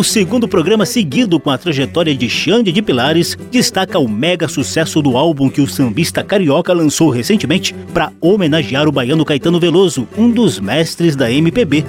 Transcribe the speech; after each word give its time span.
O 0.00 0.02
segundo 0.02 0.48
programa 0.48 0.86
seguido 0.86 1.38
com 1.38 1.50
a 1.50 1.58
trajetória 1.58 2.16
de 2.16 2.26
Xande 2.26 2.72
de 2.72 2.80
Pilares 2.80 3.36
destaca 3.50 3.98
o 3.98 4.08
mega 4.08 4.48
sucesso 4.48 5.02
do 5.02 5.14
álbum 5.14 5.50
que 5.50 5.60
o 5.60 5.68
sambista 5.68 6.24
carioca 6.24 6.72
lançou 6.72 7.10
recentemente 7.10 7.74
para 7.92 8.10
homenagear 8.18 8.88
o 8.88 8.92
baiano 8.92 9.26
Caetano 9.26 9.60
Veloso, 9.60 10.08
um 10.16 10.30
dos 10.30 10.58
mestres 10.58 11.14
da 11.14 11.30
MPB. 11.30 11.84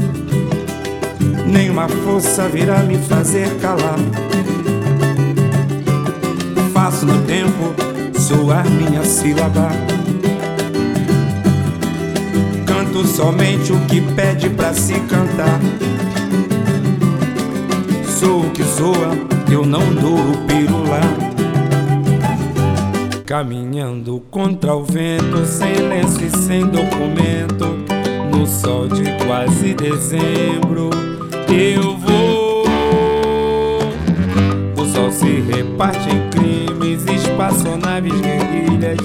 Nenhuma 1.47 1.87
força 1.87 2.49
virá 2.49 2.79
me 2.79 2.97
fazer 2.97 3.49
calar. 3.59 3.97
Faço 6.73 7.05
no 7.05 7.17
tempo 7.21 7.73
soar 8.19 8.69
minha 8.69 9.05
sílaba. 9.05 9.69
Canto 12.65 13.07
somente 13.07 13.71
o 13.71 13.79
que 13.85 14.01
pede 14.01 14.49
para 14.49 14.73
se 14.73 14.99
cantar 14.99 15.61
sou 18.21 18.41
o 18.41 18.51
que 18.51 18.63
soa, 18.63 19.17
eu 19.51 19.65
não 19.65 19.81
dou 19.95 20.15
o 20.15 20.37
pirula. 20.45 21.01
Caminhando 23.25 24.21
contra 24.29 24.75
o 24.75 24.83
vento, 24.83 25.43
sem 25.43 25.73
lenço 25.73 26.23
e 26.23 26.29
sem 26.29 26.67
documento, 26.67 27.65
no 28.31 28.45
sol 28.45 28.87
de 28.87 29.05
quase 29.25 29.73
dezembro, 29.73 30.91
eu 31.49 31.97
vou. 31.97 32.63
O 34.77 34.85
sol 34.85 35.11
se 35.11 35.41
reparte 35.41 36.07
em 36.09 36.29
crimes, 36.29 37.03
espaçonaves 37.05 38.13
guerrilhas, 38.21 38.99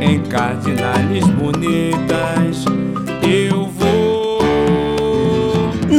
em 0.00 0.20
cardinales 0.20 1.26
bonitas, 1.30 2.35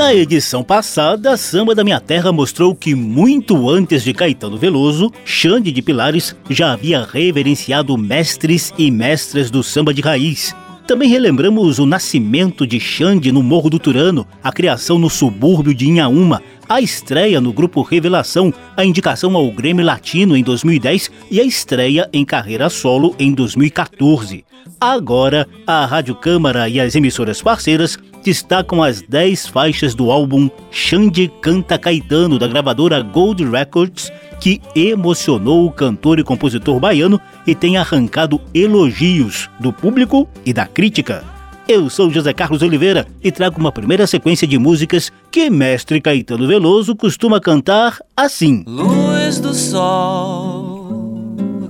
na 0.08 0.16
edição 0.16 0.64
passada, 0.64 1.36
Samba 1.36 1.76
da 1.76 1.84
Minha 1.84 2.00
Terra 2.00 2.32
mostrou 2.32 2.74
que 2.74 2.96
muito 2.96 3.70
antes 3.70 4.06
de 4.06 4.14
Caetano 4.14 4.58
Veloso, 4.58 5.12
Xande 5.26 5.70
de 5.70 5.82
Pilares 5.82 6.34
já 6.50 6.72
havia 6.72 7.04
reverenciado 7.04 7.98
mestres 7.98 8.74
e 8.78 8.90
mestras 8.90 9.52
do 9.52 9.62
samba 9.62 9.94
de 9.94 10.00
raiz. 10.02 10.56
Também 10.88 11.10
relembramos 11.10 11.78
o 11.78 11.86
nascimento 11.86 12.66
de 12.66 12.80
Xande 12.80 13.34
no 13.34 13.44
Morro 13.44 13.70
do 13.70 13.78
Turano, 13.78 14.26
a 14.42 14.50
criação 14.50 14.98
no 14.98 15.10
subúrbio 15.10 15.74
de 15.74 15.90
Inhaúma, 15.90 16.42
a 16.70 16.80
estreia 16.80 17.42
no 17.42 17.52
grupo 17.52 17.82
Revelação, 17.82 18.54
a 18.78 18.86
indicação 18.86 19.36
ao 19.36 19.52
Grêmio 19.52 19.86
Latino 19.86 20.38
em 20.38 20.44
2010 20.44 21.12
e 21.30 21.42
a 21.42 21.44
estreia 21.44 22.10
em 22.14 22.24
carreira 22.24 22.70
solo 22.70 23.14
em 23.20 23.34
2014. 23.34 24.46
Agora, 24.80 25.48
a 25.66 25.86
Rádio 25.86 26.16
Câmara 26.16 26.70
e 26.70 26.80
as 26.80 26.96
emissoras 26.96 27.42
parceiras 27.42 27.98
destacam 28.28 28.84
as 28.84 29.02
10 29.02 29.48
faixas 29.48 29.96
do 29.96 30.12
álbum 30.12 30.50
Xande 30.70 31.32
Canta 31.42 31.78
Caetano, 31.78 32.38
da 32.38 32.46
gravadora 32.46 33.02
Gold 33.02 33.42
Records, 33.50 34.12
que 34.42 34.62
emocionou 34.76 35.66
o 35.66 35.72
cantor 35.72 36.20
e 36.20 36.26
compositor 36.26 36.78
baiano 36.78 37.22
e 37.48 37.56
tem 37.56 37.78
arrancado 37.78 38.42
elogios 38.54 39.50
do 39.62 39.72
público 39.72 40.28
e 40.46 40.52
da 40.52 40.66
crítica. 40.66 41.24
Eu 41.70 41.90
sou 41.90 42.12
José 42.12 42.34
Carlos 42.34 42.62
Oliveira 42.62 43.08
e 43.24 43.32
trago 43.32 43.62
uma 43.62 43.72
primeira 43.72 44.06
sequência 44.06 44.46
de 44.46 44.58
músicas 44.58 45.10
que 45.32 45.50
mestre 45.50 46.02
Caetano 46.02 46.50
Veloso 46.50 46.98
costuma 46.98 47.40
cantar 47.40 47.98
assim: 48.14 48.66
Luz 48.68 49.40
do 49.40 49.54
sol 49.54 50.98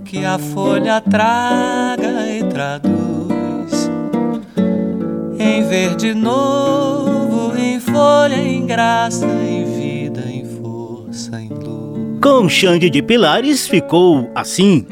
que 0.03 0.25
a 0.25 0.39
folha 0.39 1.01
traga 1.01 2.27
e 2.27 2.43
traduz 2.45 2.96
em 5.39 5.67
verde 5.67 6.13
novo, 6.13 7.57
em 7.57 7.79
folha, 7.79 8.35
em 8.35 8.65
graça, 8.65 9.25
em 9.25 9.65
vida, 9.65 10.21
em 10.21 10.45
força, 10.45 11.41
em 11.41 11.49
luz. 11.49 12.19
Com 12.21 12.49
Xande 12.49 12.89
de 12.89 13.01
Pilares 13.01 13.67
ficou 13.67 14.29
assim. 14.35 14.85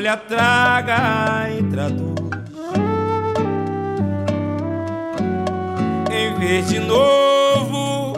folha 0.00 0.16
traga 0.16 1.50
e 1.50 1.62
traduz 1.64 2.19
em 6.20 6.34
verde 6.34 6.78
novo, 6.80 8.14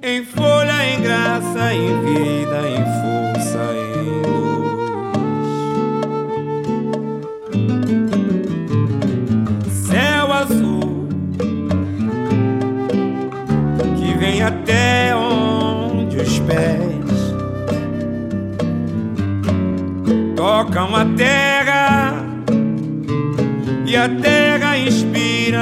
em 0.00 0.24
folha, 0.24 0.94
em 0.94 1.00
graça, 1.02 1.74
em 1.74 2.00
vida, 2.04 2.60
em 2.68 2.84
força, 3.02 3.58
em 3.74 3.92
luz. 4.20 4.42
Céu 9.72 10.32
azul 10.32 11.08
que 13.96 14.14
vem 14.18 14.42
até 14.42 15.16
onde 15.16 16.16
os 16.16 16.38
pés 16.40 16.92
tocam 20.36 20.94
a 20.94 21.04
terra 21.16 22.14
e 23.84 23.96
a 23.96 24.08
terra 24.08 24.61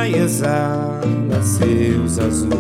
inspira 0.01 0.09
e 0.09 0.23
exala 0.23 1.43
seus 1.43 2.19
azuis. 2.19 2.51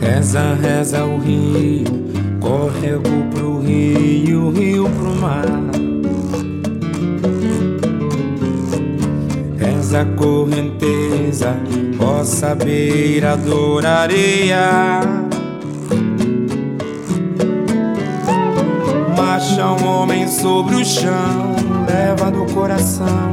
Reza, 0.00 0.54
reza 0.54 1.04
o 1.04 1.18
rio, 1.18 1.84
córrego 2.40 3.10
pro 3.32 3.60
rio, 3.60 4.50
rio 4.50 4.88
pro 4.90 5.14
mar. 5.14 5.44
Reza 9.56 10.04
correnteza, 10.16 11.56
ó 12.00 12.24
saber 12.24 13.24
adoraria. 13.24 15.00
Marcha 19.56 19.72
um 19.72 19.88
homem 19.88 20.28
sobre 20.28 20.76
o 20.76 20.84
chão, 20.84 21.56
leva 21.86 22.30
no 22.30 22.46
coração 22.52 23.32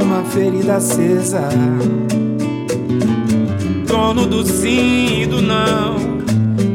uma 0.00 0.22
ferida 0.24 0.76
acesa. 0.76 1.48
Dono 3.86 4.26
do 4.26 4.44
sim 4.44 5.22
e 5.22 5.26
do 5.26 5.42
não, 5.42 5.96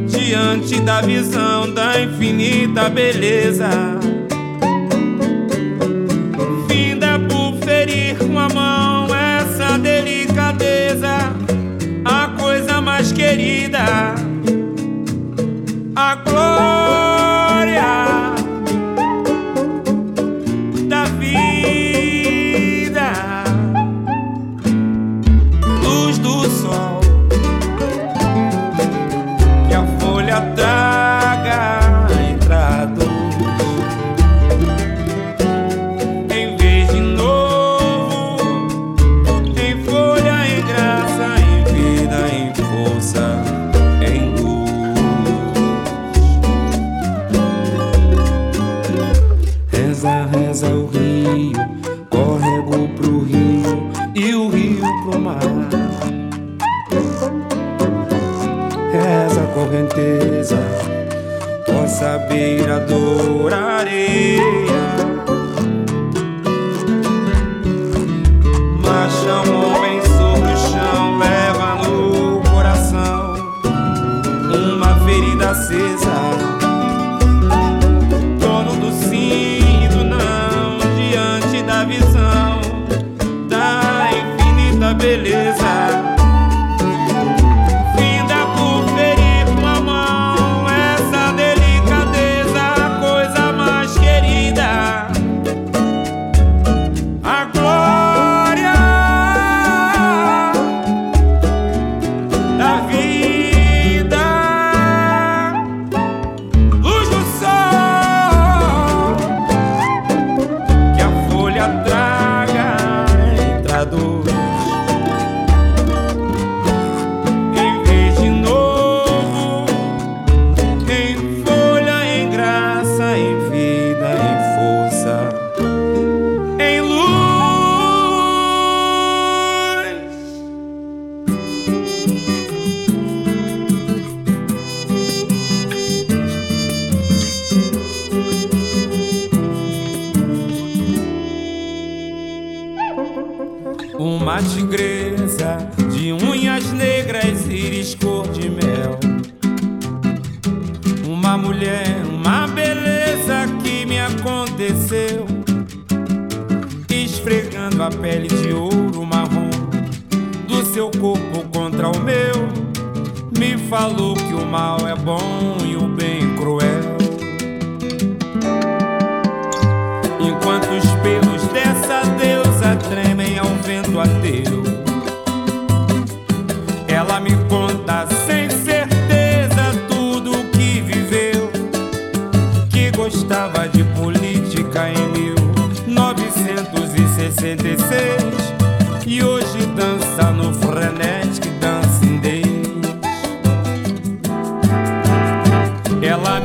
diante 0.07 0.81
da 0.81 1.01
visão 1.01 1.73
da 1.73 2.01
infinita 2.01 2.89
beleza. 2.89 3.69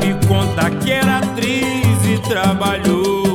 me 0.00 0.26
conta 0.26 0.70
que 0.70 0.92
era 0.92 1.18
atriz 1.18 2.04
e 2.04 2.18
trabalhou. 2.28 3.29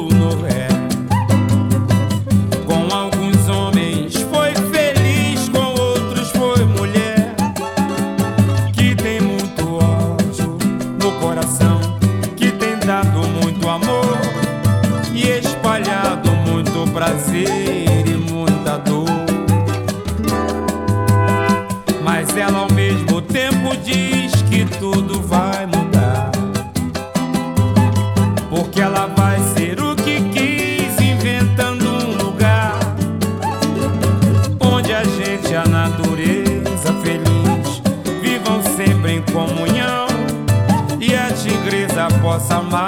Somebody. 42.47 42.84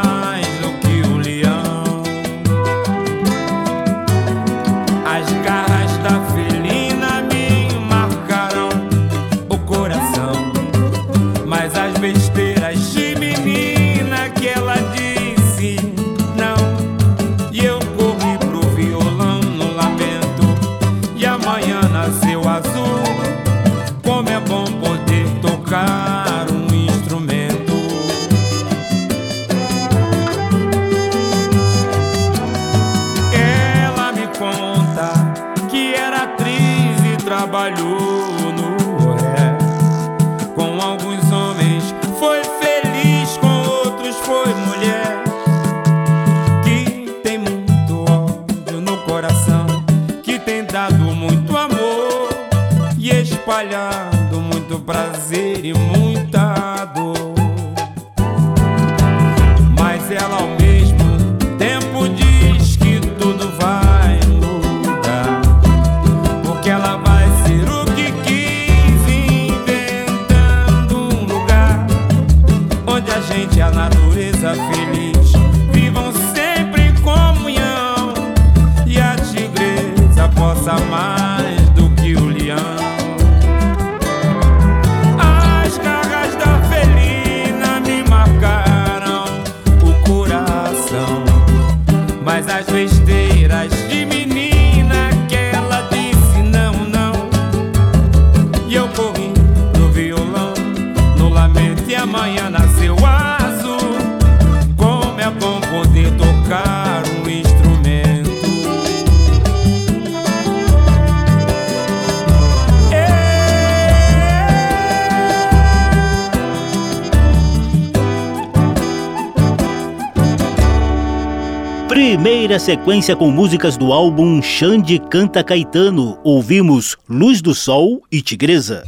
Sequência 122.68 123.16
com 123.16 123.32
músicas 123.32 123.78
do 123.78 123.94
álbum 123.94 124.42
Xande 124.42 125.00
Canta 125.00 125.42
Caetano. 125.42 126.20
Ouvimos 126.22 126.98
Luz 127.08 127.42
do 127.42 127.56
Sol 127.56 128.02
e 128.12 128.22
Tigresa. 128.22 128.84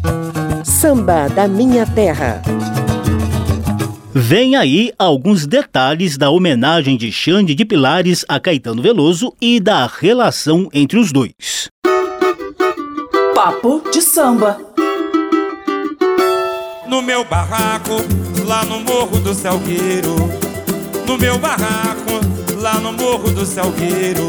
Samba 0.66 1.30
da 1.30 1.48
Minha 1.48 1.86
Terra. 1.86 2.42
Vem 4.14 4.58
aí 4.58 4.92
alguns 5.00 5.48
detalhes 5.48 6.18
da 6.18 6.30
homenagem 6.30 6.98
de 6.98 7.10
Xande 7.10 7.56
de 7.56 7.64
Pilares 7.64 8.26
a 8.28 8.38
Caetano 8.38 8.82
Veloso 8.82 9.34
e 9.40 9.62
da 9.62 9.88
relação 9.88 10.68
entre 10.74 11.00
os 11.00 11.14
dois. 11.14 11.70
Papo 13.34 13.82
de 13.94 14.02
samba. 14.02 14.60
No 16.86 17.02
meu 17.02 17.24
barraco, 17.24 17.96
lá 18.46 18.66
no 18.66 18.82
Morro 18.82 19.22
do 19.22 19.34
Salgueiro. 19.34 20.18
No 21.08 21.18
meu 21.18 21.40
barraco, 21.40 22.29
lá 22.60 22.74
no 22.76 22.92
Morro 22.92 23.32
do 23.32 23.46
Salgueiro. 23.46 24.28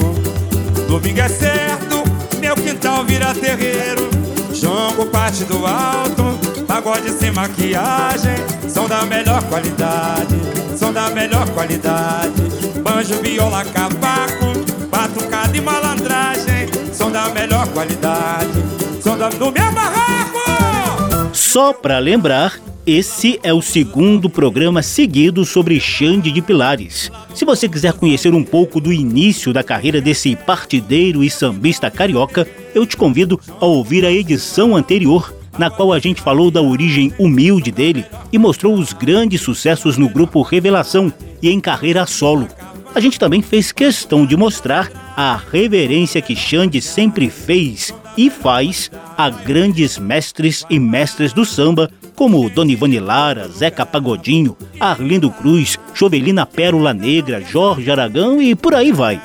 Domingo 0.86 1.20
é 1.20 1.28
certo, 1.28 2.04
meu 2.38 2.54
quintal 2.54 3.04
vira 3.04 3.34
terreiro. 3.34 4.08
Jongo 4.52 5.06
parte 5.06 5.44
do 5.44 5.66
alto, 5.66 6.38
pagode 6.66 7.10
sem 7.10 7.30
maquiagem. 7.32 8.36
São 8.68 8.86
da 8.86 9.02
melhor 9.04 9.42
qualidade, 9.44 10.36
são 10.76 10.92
da 10.92 11.10
melhor 11.10 11.48
qualidade. 11.50 12.42
Banjo, 12.82 13.20
viola, 13.20 13.64
cavaco, 13.64 14.86
batucada 14.88 15.56
e 15.56 15.60
malandragem. 15.60 16.68
São 16.92 17.10
da 17.10 17.28
melhor 17.30 17.66
qualidade, 17.68 18.64
são 19.02 19.18
da... 19.18 19.28
no 19.30 19.50
meu 19.50 19.72
barraco! 19.72 21.30
Só 21.32 21.72
pra 21.72 21.98
lembrar, 21.98 22.60
esse 22.86 23.38
é 23.42 23.52
o 23.52 23.60
segundo 23.60 24.30
programa 24.30 24.82
seguido 24.82 25.44
sobre 25.44 25.78
Xande 25.78 26.32
de 26.32 26.40
Pilares. 26.40 27.10
Se 27.34 27.44
você 27.44 27.68
quiser 27.68 27.92
conhecer 27.92 28.34
um 28.34 28.42
pouco 28.42 28.80
do 28.80 28.92
início 28.92 29.52
da 29.52 29.62
carreira 29.62 30.00
desse 30.00 30.34
partideiro 30.34 31.22
e 31.22 31.30
sambista 31.30 31.90
carioca, 31.90 32.48
eu 32.74 32.86
te 32.86 32.96
convido 32.96 33.38
a 33.60 33.66
ouvir 33.66 34.04
a 34.04 34.10
edição 34.10 34.74
anterior, 34.74 35.34
na 35.58 35.68
qual 35.68 35.92
a 35.92 35.98
gente 35.98 36.22
falou 36.22 36.50
da 36.50 36.62
origem 36.62 37.12
humilde 37.18 37.70
dele 37.70 38.04
e 38.32 38.38
mostrou 38.38 38.74
os 38.74 38.92
grandes 38.92 39.40
sucessos 39.42 39.98
no 39.98 40.08
grupo 40.08 40.42
Revelação 40.42 41.12
e 41.42 41.50
em 41.50 41.60
carreira 41.60 42.06
solo. 42.06 42.48
A 42.94 42.98
gente 42.98 43.18
também 43.18 43.42
fez 43.42 43.70
questão 43.70 44.26
de 44.26 44.36
mostrar 44.36 44.90
a 45.16 45.36
reverência 45.36 46.20
que 46.20 46.34
Xande 46.34 46.80
sempre 46.80 47.30
fez 47.30 47.94
e 48.16 48.28
faz 48.30 48.90
a 49.16 49.30
grandes 49.30 49.98
mestres 49.98 50.64
e 50.68 50.78
mestres 50.78 51.32
do 51.32 51.44
samba 51.44 51.90
como 52.20 52.50
Dona 52.50 52.72
Ivone 52.72 53.00
Lara, 53.00 53.48
Zeca 53.48 53.86
Pagodinho, 53.86 54.54
Arlindo 54.78 55.30
Cruz, 55.30 55.78
Jovelina 55.94 56.44
Pérola 56.44 56.92
Negra, 56.92 57.40
Jorge 57.40 57.90
Aragão 57.90 58.42
e 58.42 58.54
por 58.54 58.74
aí 58.74 58.92
vai. 58.92 59.18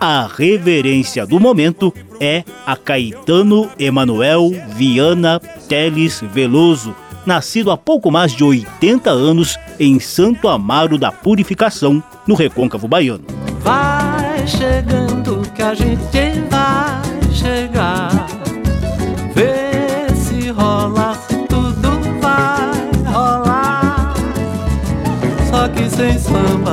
A 0.00 0.28
reverência 0.36 1.24
do 1.24 1.38
momento 1.38 1.94
é 2.18 2.42
a 2.66 2.74
Caetano 2.74 3.70
Emanuel 3.78 4.50
Viana 4.74 5.38
Teles 5.68 6.24
Veloso, 6.32 6.92
nascido 7.24 7.70
há 7.70 7.76
pouco 7.76 8.10
mais 8.10 8.32
de 8.32 8.42
80 8.42 9.10
anos 9.10 9.56
em 9.78 10.00
Santo 10.00 10.48
Amaro 10.48 10.98
da 10.98 11.12
Purificação, 11.12 12.02
no 12.26 12.34
Recôncavo 12.34 12.88
Baiano. 12.88 13.26
Vai 13.60 14.44
chegando 14.44 15.40
que 15.54 15.62
a 15.62 15.72
gente 15.72 16.40
vai 16.50 17.03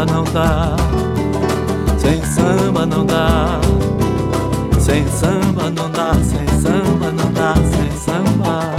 samba 0.02 0.06
não 0.06 0.24
dá. 0.24 0.76
Sem 2.00 2.24
samba 2.26 2.86
não 2.86 3.06
dá. 3.06 3.60
Sem 4.80 5.08
samba 5.08 5.70
não 5.70 5.90
dá, 5.92 6.14
sem 6.16 6.48
samba 6.60 7.12
não 7.12 7.32
dá, 7.32 7.54
sem 7.56 7.92
samba. 8.00 8.72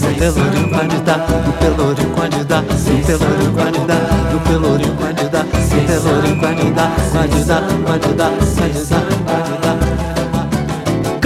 No 0.00 0.14
pelourinho 0.18 0.70
pode 0.70 0.96
dar, 1.00 1.18
no 1.18 1.52
pelourinho 1.52 2.10
pode 2.10 2.44
dar, 2.44 2.62
no 2.62 3.04
pelourinho 3.04 3.52
pode 3.52 3.86
dar, 3.86 4.32
no 4.32 4.40
pelourinho 4.40 4.96
pode 4.96 5.28
dar, 5.28 5.44
no 5.44 5.86
pelourinho 5.86 6.40
pode 6.40 6.70
dar, 6.70 6.90
pode 7.12 7.44
dar, 7.44 7.62
pode 7.84 8.14
dar, 8.14 8.30
pode 8.30 8.84
dar, 8.84 9.02
pode 9.26 9.58
dar. 9.58 9.63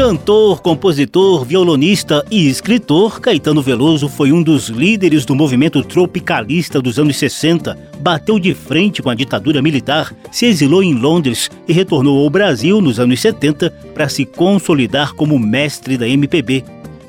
Cantor, 0.08 0.62
compositor, 0.62 1.44
violonista 1.44 2.24
e 2.30 2.48
escritor, 2.48 3.20
Caetano 3.20 3.60
Veloso 3.60 4.08
foi 4.08 4.32
um 4.32 4.42
dos 4.42 4.70
líderes 4.70 5.26
do 5.26 5.34
movimento 5.34 5.84
tropicalista 5.84 6.80
dos 6.80 6.98
anos 6.98 7.18
60. 7.18 7.76
Bateu 8.00 8.38
de 8.38 8.54
frente 8.54 9.02
com 9.02 9.10
a 9.10 9.14
ditadura 9.14 9.60
militar, 9.60 10.14
se 10.32 10.46
exilou 10.46 10.82
em 10.82 10.94
Londres 10.94 11.50
e 11.68 11.74
retornou 11.74 12.24
ao 12.24 12.30
Brasil 12.30 12.80
nos 12.80 12.98
anos 12.98 13.20
70 13.20 13.70
para 13.92 14.08
se 14.08 14.24
consolidar 14.24 15.12
como 15.12 15.38
mestre 15.38 15.98
da 15.98 16.08
MPB. 16.08 16.64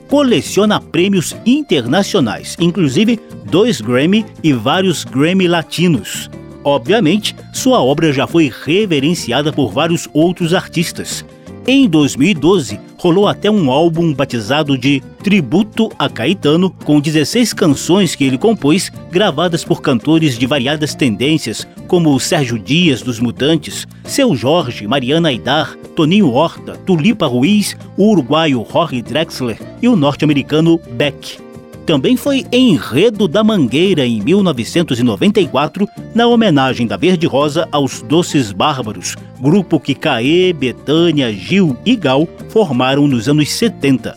Coleciona 0.10 0.82
prêmios 0.82 1.34
internacionais, 1.46 2.58
inclusive 2.60 3.18
dois 3.46 3.79
Grammy 3.79 4.25
e 4.44 4.51
vários 4.51 5.06
Grammy 5.06 5.48
latinos. 5.48 6.29
Obviamente, 6.65 7.34
sua 7.53 7.82
obra 7.82 8.12
já 8.12 8.27
foi 8.27 8.51
reverenciada 8.65 9.53
por 9.53 9.72
vários 9.72 10.10
outros 10.13 10.53
artistas. 10.53 11.24
Em 11.65 11.88
2012, 11.88 12.88
rolou 13.00 13.27
até 13.27 13.50
um 13.50 13.72
álbum 13.72 14.13
batizado 14.13 14.77
de 14.77 15.01
Tributo 15.24 15.89
a 15.98 16.10
Caetano, 16.10 16.70
com 16.70 17.00
16 17.00 17.53
canções 17.53 18.13
que 18.13 18.25
ele 18.25 18.38
compôs, 18.38 18.91
gravadas 19.10 19.63
por 19.63 19.82
cantores 19.82 20.38
de 20.38 20.46
variadas 20.46 20.94
tendências, 20.94 21.65
como 21.88 22.20
Sérgio 22.20 22.60
Dias 22.60 23.01
dos 23.01 23.20
Mutantes, 23.20 23.88
Seu 24.03 24.36
Jorge, 24.36 24.86
Mariana 24.86 25.29
Aidar, 25.29 25.75
Toninho 25.96 26.32
Horta, 26.32 26.74
Tulipa 26.86 27.25
Ruiz, 27.25 27.75
o 27.98 28.12
uruguaio 28.12 28.65
Jorge 28.70 29.01
Drexler 29.01 29.60
e 29.82 29.88
o 29.88 29.96
norte-americano 29.96 30.79
Beck 30.91 31.49
também 31.89 32.15
foi 32.15 32.46
enredo 32.51 33.27
da 33.27 33.43
Mangueira 33.43 34.05
em 34.05 34.22
1994, 34.22 35.88
na 36.13 36.27
homenagem 36.27 36.86
da 36.86 36.96
Verde 36.96 37.25
Rosa 37.25 37.67
aos 37.72 38.03
Doces 38.03 38.51
Bárbaros, 38.51 39.15
grupo 39.41 39.79
que 39.79 39.96
Caê, 39.96 40.53
Betânia, 40.53 41.34
Gil 41.34 41.75
e 41.84 41.96
Gal 41.96 42.29
formaram 42.50 43.08
nos 43.08 43.27
anos 43.27 43.50
70. 43.50 44.15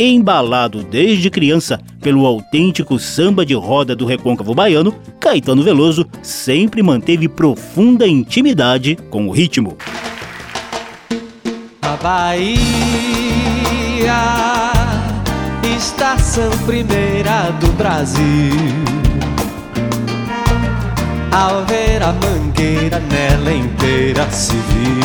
Embalado 0.00 0.82
desde 0.82 1.28
criança 1.28 1.78
pelo 2.00 2.24
autêntico 2.24 2.98
samba 2.98 3.44
de 3.44 3.52
roda 3.52 3.94
do 3.94 4.06
recôncavo 4.06 4.54
baiano, 4.54 4.94
Caetano 5.20 5.62
Veloso 5.62 6.06
sempre 6.22 6.82
manteve 6.82 7.28
profunda 7.28 8.08
intimidade 8.08 8.96
com 9.10 9.28
o 9.28 9.30
ritmo. 9.30 9.76
A 11.82 11.94
Bahia 12.02 12.62
estação 15.82 16.50
primeira 16.64 17.50
do 17.60 17.72
Brasil. 17.72 18.22
Ao 21.32 21.64
ver 21.64 22.00
a 22.02 22.12
mangueira 22.12 23.00
nela 23.00 23.52
inteira 23.52 24.30
se 24.30 24.54
viu, 24.54 25.00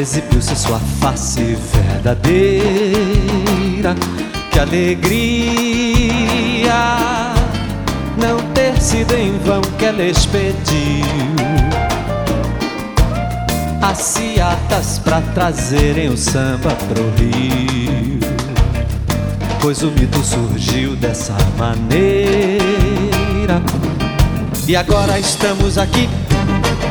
exibiu-se 0.00 0.56
sua 0.56 0.80
face 1.00 1.58
verdadeira. 1.74 2.34
Que 4.50 4.58
alegria 4.60 5.84
não 8.16 8.38
ter 8.54 8.80
sido 8.80 9.14
em 9.14 9.36
vão 9.40 9.60
que 9.78 9.84
ela 9.84 10.04
expediu 10.04 11.04
as 13.82 13.98
ciatas 13.98 14.98
pra 15.00 15.20
trazerem 15.34 16.08
o 16.08 16.16
samba 16.16 16.70
pro 16.88 17.10
Rio 17.18 18.33
pois 19.64 19.82
o 19.82 19.90
mito 19.90 20.22
surgiu 20.22 20.94
dessa 20.94 21.34
maneira. 21.56 22.60
E 24.68 24.76
agora 24.76 25.18
estamos 25.18 25.78
aqui, 25.78 26.06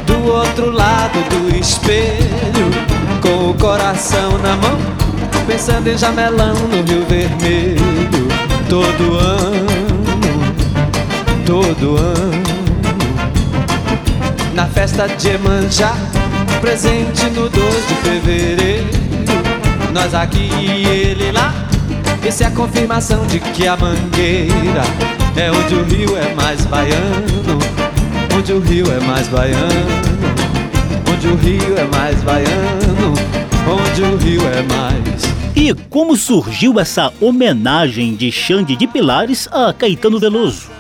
do 0.08 0.32
outro 0.32 0.72
lado 0.72 1.20
do 1.30 1.56
espelho, 1.56 2.72
com 3.22 3.52
o 3.52 3.54
coração 3.54 4.40
na 4.40 4.56
mão, 4.58 4.80
pensando 5.46 5.88
em 5.88 5.96
jamelão 5.96 6.56
no 6.56 6.82
Rio 6.82 7.06
Vermelho. 7.06 8.28
Todo 8.68 9.20
ano, 9.20 10.56
todo 11.46 11.96
ano, 11.96 12.44
na 14.56 14.66
festa 14.66 15.08
de 15.08 15.30
Emanjá, 15.30 15.94
presente 16.60 17.26
no 17.36 17.48
2 17.50 17.88
de 17.88 17.94
fevereiro. 17.98 19.04
Nós 19.94 20.16
aqui 20.16 20.50
e 20.60 20.88
ele 20.88 21.32
lá 21.32 21.63
essa 22.26 22.46
é 22.46 22.48
a 22.48 22.52
confirmação 22.52 23.26
de 23.28 23.40
que 23.40 23.68
a 23.68 23.76
mangueira 23.76 24.84
é 25.36 25.52
onde 25.52 25.76
o 25.76 25.84
rio 25.84 26.16
é 26.16 26.34
mais 26.34 26.66
baiano, 26.66 27.60
onde 28.38 28.54
o 28.54 28.60
rio 28.60 28.86
é 28.92 29.00
mais 29.02 29.28
baiano, 29.28 29.88
onde 31.12 31.28
o 31.28 31.36
rio 31.36 31.78
é 31.78 31.84
mais 31.86 32.22
baiano, 32.24 33.14
onde 33.68 34.02
o 34.04 34.16
rio 34.18 34.42
é 34.48 34.62
mais. 34.64 35.24
E 35.54 35.74
como 35.90 36.16
surgiu 36.16 36.80
essa 36.80 37.12
homenagem 37.20 38.16
de 38.16 38.32
Xande 38.32 38.76
de 38.76 38.88
Pilares 38.88 39.50
a 39.52 39.74
Caetano 39.74 40.18
Veloso? 40.18 40.72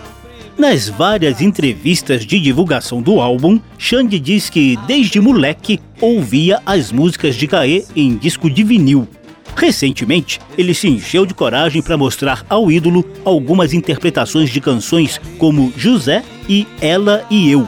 Nas 0.57 0.88
várias 0.88 1.41
entrevistas 1.41 2.25
de 2.25 2.39
divulgação 2.39 3.01
do 3.01 3.19
álbum, 3.19 3.59
Xande 3.77 4.17
diz 4.17 4.50
que 4.50 4.77
desde 4.88 5.19
moleque 5.19 5.79
ouvia 6.00 6.62
as 6.65 6.91
músicas 6.91 7.35
de 7.35 7.47
Caê 7.47 7.83
em 7.95 8.15
disco 8.15 8.50
de 8.50 8.63
vinil. 8.63 9.07
Recentemente, 9.55 10.39
ele 10.57 10.74
se 10.74 10.88
encheu 10.88 11.25
de 11.25 11.33
coragem 11.33 11.81
para 11.81 11.98
mostrar 11.98 12.45
ao 12.50 12.72
ídolo 12.72 13.05
algumas 13.24 13.74
interpretações 13.74 14.50
de 14.50 14.60
canções 14.60 15.19
como 15.38 15.72
José 15.77 16.24
e 16.50 16.67
Ela 16.81 17.25
e 17.29 17.51
Eu. 17.51 17.67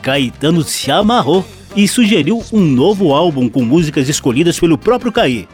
Caetano 0.00 0.62
se 0.62 0.90
amarrou 0.90 1.44
e 1.76 1.88
sugeriu 1.88 2.42
um 2.52 2.60
novo 2.60 3.12
álbum 3.12 3.48
com 3.48 3.62
músicas 3.62 4.08
escolhidas 4.08 4.58
pelo 4.58 4.78
próprio 4.78 5.10
Caê. 5.12 5.46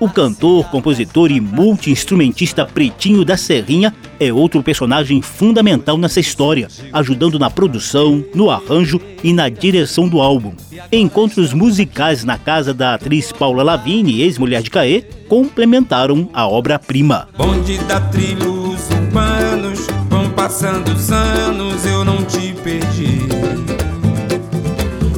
O 0.00 0.08
cantor, 0.08 0.70
compositor 0.70 1.32
e 1.32 1.40
multi-instrumentista 1.40 2.64
Pretinho 2.64 3.24
da 3.24 3.36
Serrinha 3.36 3.92
é 4.20 4.32
outro 4.32 4.62
personagem 4.62 5.20
fundamental 5.20 5.98
nessa 5.98 6.20
história, 6.20 6.68
ajudando 6.92 7.36
na 7.36 7.50
produção, 7.50 8.24
no 8.32 8.48
arranjo 8.48 9.00
e 9.24 9.32
na 9.32 9.48
direção 9.48 10.08
do 10.08 10.20
álbum. 10.20 10.52
Encontros 10.92 11.52
musicais 11.52 12.22
na 12.22 12.38
casa 12.38 12.72
da 12.72 12.94
atriz 12.94 13.32
Paula 13.32 13.64
Lavigne, 13.64 14.22
ex-mulher 14.22 14.62
de 14.62 14.70
Caê, 14.70 15.02
complementaram 15.28 16.30
a 16.32 16.46
obra-prima. 16.46 17.28
Bonde 17.36 17.78
da 17.78 18.00
trilhos 18.00 18.88
urbanos, 18.90 19.84
vão 20.08 20.30
passando 20.30 20.92
os 20.92 21.10
anos, 21.10 21.84
eu 21.84 22.04
não 22.04 22.24
te 22.24 22.54
perdi. 22.62 23.18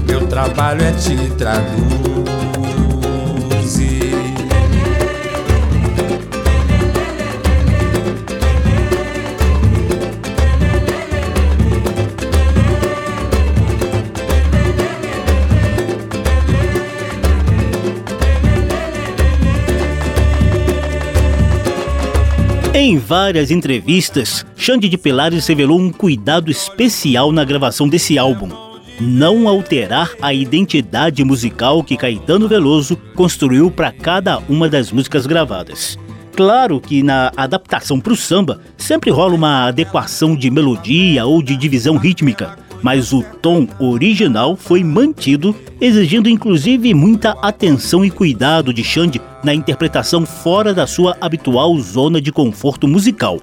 Meu 0.06 0.26
trabalho 0.26 0.82
é 0.82 0.92
te 0.92 1.16
traduzir. 1.36 2.69
Em 22.82 22.96
várias 22.96 23.50
entrevistas, 23.50 24.42
Xande 24.56 24.88
de 24.88 24.96
Pilares 24.96 25.46
revelou 25.46 25.78
um 25.78 25.92
cuidado 25.92 26.50
especial 26.50 27.30
na 27.30 27.44
gravação 27.44 27.86
desse 27.86 28.18
álbum. 28.18 28.48
Não 28.98 29.46
alterar 29.46 30.12
a 30.18 30.32
identidade 30.32 31.22
musical 31.22 31.84
que 31.84 31.94
Caetano 31.94 32.48
Veloso 32.48 32.96
construiu 33.14 33.70
para 33.70 33.92
cada 33.92 34.38
uma 34.48 34.66
das 34.66 34.90
músicas 34.90 35.26
gravadas. 35.26 35.98
Claro 36.34 36.80
que 36.80 37.02
na 37.02 37.30
adaptação 37.36 38.00
para 38.00 38.14
o 38.14 38.16
samba 38.16 38.62
sempre 38.78 39.10
rola 39.10 39.34
uma 39.34 39.66
adequação 39.66 40.34
de 40.34 40.50
melodia 40.50 41.26
ou 41.26 41.42
de 41.42 41.58
divisão 41.58 41.98
rítmica, 41.98 42.56
mas 42.82 43.12
o 43.12 43.22
tom 43.22 43.66
original 43.78 44.56
foi 44.56 44.82
mantido, 44.82 45.54
exigindo 45.80 46.28
inclusive 46.28 46.92
muita 46.94 47.30
atenção 47.42 48.04
e 48.04 48.10
cuidado 48.10 48.72
de 48.72 48.82
Xande 48.82 49.20
na 49.42 49.54
interpretação 49.54 50.26
fora 50.26 50.74
da 50.74 50.86
sua 50.86 51.16
habitual 51.20 51.76
zona 51.78 52.20
de 52.20 52.32
conforto 52.32 52.86
musical. 52.86 53.40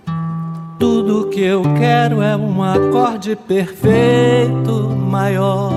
Tudo 0.80 1.30
que 1.30 1.42
eu 1.42 1.64
quero 1.78 2.22
é 2.22 2.36
um 2.38 2.62
acorde 2.62 3.36
perfeito, 3.36 4.90
maior. 4.90 5.72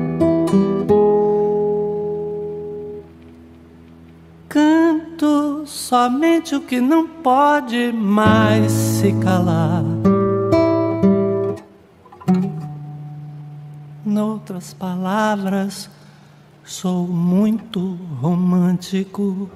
Canto 4.54 5.64
somente 5.66 6.54
o 6.54 6.62
que 6.62 6.80
não 6.80 7.08
pode 7.08 7.92
mais 7.92 8.72
se 8.72 9.12
calar. 9.13 9.84
Noutras 14.06 14.72
palavras, 14.72 15.89
sou 16.63 17.08
muito 17.08 17.98
romântico. 18.22 19.50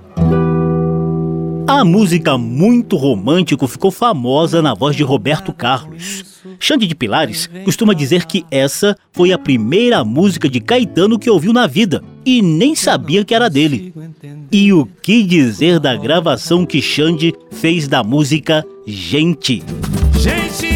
A 1.68 1.84
música 1.84 2.38
Muito 2.38 2.96
Romântico 2.96 3.68
ficou 3.68 3.92
famosa 3.92 4.62
na 4.62 4.74
voz 4.74 4.96
de 4.96 5.04
Roberto 5.04 5.52
Carlos. 5.52 6.24
Xande 6.60 6.88
de 6.88 6.96
Pilares 6.96 7.50
costuma 7.66 7.94
dizer 7.94 8.26
que 8.26 8.46
essa 8.50 8.96
foi 9.12 9.34
a 9.34 9.38
primeira 9.38 10.04
música 10.06 10.50
de 10.50 10.62
Caetano 10.62 11.20
que 11.20 11.30
ouviu 11.30 11.52
na 11.52 11.68
vida 11.68 12.02
e 12.26 12.42
nem 12.42 12.74
sabia 12.74 13.26
que 13.26 13.36
era 13.36 13.50
dele. 13.50 13.94
E 14.50 14.72
o 14.72 14.86
que 15.02 15.24
dizer 15.24 15.78
da 15.78 15.94
gravação 15.96 16.66
que 16.66 16.82
Xande 16.82 17.34
fez 17.52 17.88
da 17.88 18.02
música 18.02 18.66
Gente? 18.86 19.62
Gente! 20.18 20.67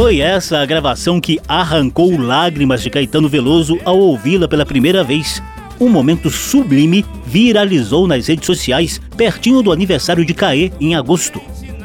Foi 0.00 0.18
essa 0.20 0.60
a 0.60 0.64
gravação 0.64 1.20
que 1.20 1.38
arrancou 1.46 2.18
lágrimas 2.18 2.82
de 2.82 2.88
Caetano 2.88 3.28
Veloso 3.28 3.78
ao 3.84 3.98
ouvi-la 3.98 4.48
pela 4.48 4.64
primeira 4.64 5.04
vez. 5.04 5.42
Um 5.78 5.90
momento 5.90 6.30
sublime 6.30 7.04
viralizou 7.26 8.06
nas 8.06 8.26
redes 8.26 8.46
sociais 8.46 8.98
pertinho 9.14 9.60
do 9.60 9.70
aniversário 9.70 10.24
de 10.24 10.32
Caê 10.32 10.72
em 10.80 10.94
agosto. 10.94 11.38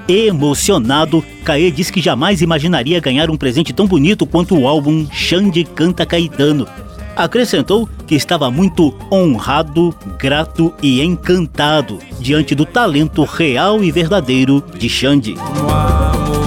Emocionado, 0.07 1.25
Caê 1.43 1.69
disse 1.69 1.91
que 1.91 1.99
jamais 1.99 2.41
imaginaria 2.41 3.01
ganhar 3.01 3.29
um 3.29 3.35
presente 3.35 3.73
tão 3.73 3.85
bonito 3.85 4.25
quanto 4.25 4.57
o 4.57 4.65
álbum 4.65 5.05
Xande 5.11 5.65
Canta 5.65 6.05
Caetano. 6.05 6.65
Acrescentou 7.17 7.85
que 8.07 8.15
estava 8.15 8.49
muito 8.49 8.95
honrado, 9.11 9.93
grato 10.17 10.73
e 10.81 11.01
encantado 11.01 11.99
diante 12.21 12.55
do 12.55 12.65
talento 12.65 13.25
real 13.25 13.83
e 13.83 13.91
verdadeiro 13.91 14.63
de 14.79 14.87
Xande. 14.87 15.33
de 15.33 16.44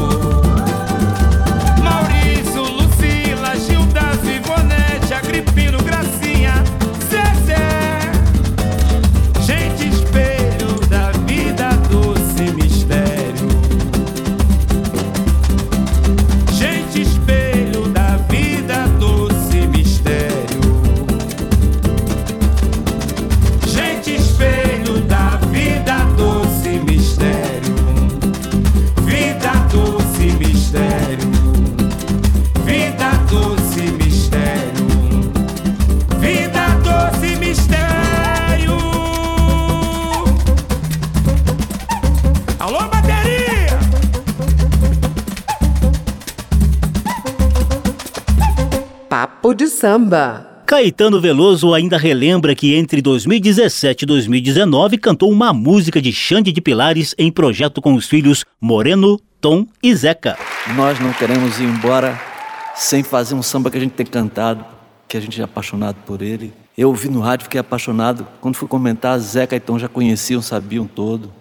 Samba. 49.79 50.65
Caetano 50.67 51.21
Veloso 51.21 51.73
ainda 51.73 51.97
relembra 51.97 52.53
que 52.53 52.75
entre 52.75 53.01
2017 53.01 54.03
e 54.03 54.07
2019 54.07 54.99
cantou 54.99 55.31
uma 55.31 55.53
música 55.53 56.03
de 56.03 56.13
Xande 56.13 56.51
de 56.51 56.61
Pilares 56.61 57.15
em 57.17 57.31
projeto 57.31 57.81
com 57.81 57.95
os 57.95 58.09
filhos 58.09 58.45
Moreno, 58.61 59.21
Tom 59.41 59.69
e 59.81 59.95
Zeca. 59.95 60.37
Nós 60.75 60.99
não 60.99 61.13
queremos 61.13 61.61
ir 61.61 61.65
embora 61.65 62.21
sem 62.75 63.05
fazer 63.05 63.37
um 63.37 63.43
samba 63.43 63.71
que 63.71 63.77
a 63.79 63.81
gente 63.81 63.93
tem 63.93 64.05
cantado, 64.05 64.65
que 65.07 65.17
a 65.17 65.21
gente 65.21 65.41
é 65.41 65.45
apaixonado 65.45 65.99
por 66.05 66.23
ele. 66.23 66.53
Eu 66.77 66.89
ouvi 66.89 67.09
no 67.09 67.21
rádio, 67.21 67.45
fiquei 67.45 67.61
apaixonado. 67.61 68.27
Quando 68.41 68.57
fui 68.57 68.67
comentar, 68.67 69.17
Zeca 69.21 69.55
e 69.55 69.61
Tom 69.61 69.79
já 69.79 69.89
conheciam, 69.89 70.43
sabiam 70.43 70.89
todo. 70.89 71.33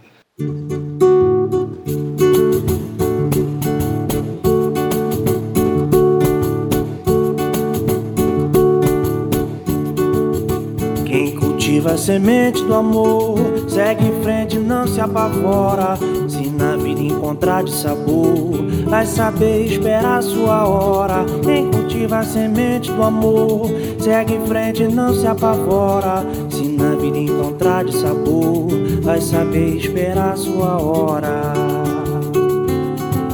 Cultiva 11.88 11.94
a 11.94 11.98
semente 11.98 12.64
do 12.64 12.74
amor. 12.74 13.38
Segue 13.68 14.08
em 14.08 14.22
frente, 14.22 14.58
não 14.58 14.88
se 14.88 15.00
apavora. 15.00 15.98
Se 16.28 16.50
na 16.50 16.76
vida 16.76 17.02
encontrar 17.02 17.64
de 17.64 17.72
sabor, 17.72 18.52
vai 18.86 19.06
saber 19.06 19.66
esperar 19.66 20.22
sua 20.22 20.68
hora. 20.68 21.26
Quem 21.44 21.72
cultiva 21.72 22.20
a 22.20 22.24
semente 22.24 22.92
do 22.92 23.04
amor, 23.04 23.70
segue 24.00 24.36
em 24.36 24.46
frente, 24.48 24.88
não 24.88 25.14
se 25.14 25.26
apavora. 25.26 26.26
Se 26.50 26.64
na 26.64 26.96
vida 26.96 27.18
encontrar 27.18 27.86
de 27.86 27.96
sabor, 27.96 28.68
vai 29.02 29.22
saber 29.22 29.78
esperar 29.78 30.38
sua 30.38 30.82
hora. 30.82 31.54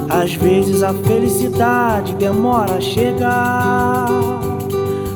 Às 0.10 0.36
vezes 0.36 0.84
a 0.84 0.94
felicidade 0.94 2.14
demora 2.16 2.76
a 2.76 2.82
chegar. 2.82 4.08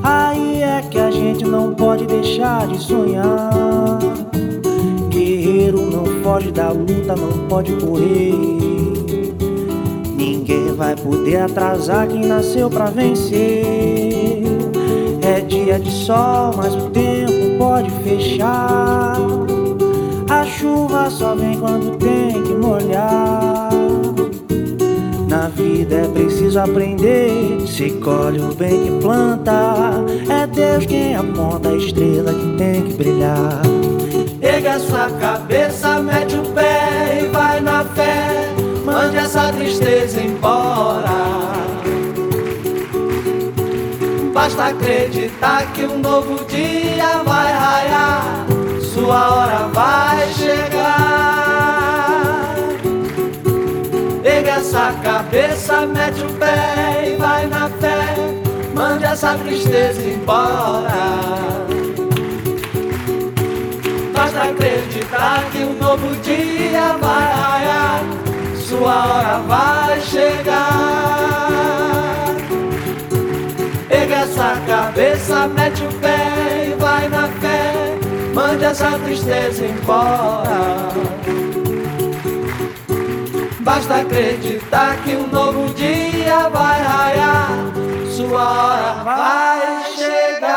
Aí 0.01 0.46
gente 1.37 1.45
não 1.45 1.73
pode 1.75 2.07
deixar 2.07 2.67
de 2.67 2.79
sonhar. 2.79 3.99
Guerreiro 5.09 5.81
não 5.81 6.05
foge 6.23 6.51
da 6.51 6.69
luta, 6.69 7.15
não 7.15 7.47
pode 7.47 7.73
correr. 7.73 8.33
Ninguém 10.15 10.73
vai 10.73 10.95
poder 10.95 11.41
atrasar 11.41 12.07
quem 12.07 12.25
nasceu 12.25 12.69
pra 12.71 12.85
vencer. 12.85 14.43
É 15.21 15.39
dia 15.41 15.79
de 15.79 15.91
sol, 15.91 16.53
mas 16.57 16.73
o 16.73 16.89
tempo 16.89 17.57
pode 17.59 17.91
fechar. 18.03 19.17
A 20.29 20.43
chuva 20.43 21.09
só 21.11 21.35
vem 21.35 21.59
quando 21.59 21.97
tem 21.97 22.41
que 22.43 22.53
molhar. 22.55 23.66
Vida 25.57 25.95
é 25.95 26.07
preciso 26.07 26.59
aprender. 26.59 27.65
Se 27.65 27.89
colhe 27.93 28.39
o 28.39 28.53
bem 28.53 28.83
que 28.83 28.91
planta. 29.01 30.05
É 30.29 30.45
Deus 30.45 30.85
quem 30.85 31.15
aponta 31.15 31.69
a 31.69 31.75
estrela 31.75 32.31
que 32.31 32.57
tem 32.57 32.83
que 32.83 32.93
brilhar. 32.93 33.61
Erga 34.39 34.79
sua 34.79 35.09
cabeça, 35.19 35.99
mete 35.99 36.35
o 36.35 36.43
pé 36.53 37.23
e 37.23 37.25
vai 37.29 37.59
na 37.59 37.83
fé. 37.83 38.53
Mande 38.85 39.17
essa 39.17 39.51
tristeza 39.51 40.21
embora. 40.21 41.07
Basta 44.31 44.65
acreditar 44.67 45.73
que 45.73 45.85
um 45.85 45.97
novo 45.97 46.45
dia 46.45 47.23
vai 47.25 47.51
raiar. 47.51 48.45
Sua 48.93 49.35
hora 49.35 49.67
vai 49.73 50.31
chegar. 50.33 51.46
Essa 54.57 54.91
cabeça, 55.03 55.85
mete 55.85 56.23
o 56.23 56.33
pé 56.33 57.13
e 57.13 57.15
vai 57.15 57.45
na 57.45 57.69
fé. 57.69 58.15
Mande 58.73 59.05
essa 59.05 59.35
tristeza 59.35 60.01
embora. 60.01 60.91
Basta 64.13 64.43
acreditar 64.43 65.43
que 65.51 65.59
um 65.59 65.73
novo 65.77 66.15
dia 66.17 66.97
vai 66.99 67.33
raiar. 67.33 68.01
Sua 68.55 69.05
hora 69.05 69.37
vai 69.47 70.01
chegar. 70.01 70.65
Erga 73.89 74.15
essa 74.15 74.61
cabeça, 74.67 75.47
mete 75.47 75.83
o 75.83 75.93
pé 75.99 76.71
e 76.71 76.81
vai 76.81 77.07
na 77.09 77.27
fé. 77.27 77.95
Mande 78.33 78.65
essa 78.65 78.91
tristeza 78.99 79.65
embora. 79.65 81.46
Basta 83.67 83.95
acreditar 83.97 85.03
que 85.03 85.13
um 85.13 85.27
novo 85.27 85.73
dia 85.73 86.47
vai 86.47 86.81
raiar, 86.81 87.49
sua 88.15 88.41
hora 88.41 89.03
vai 89.03 89.83
chegar. 89.93 90.47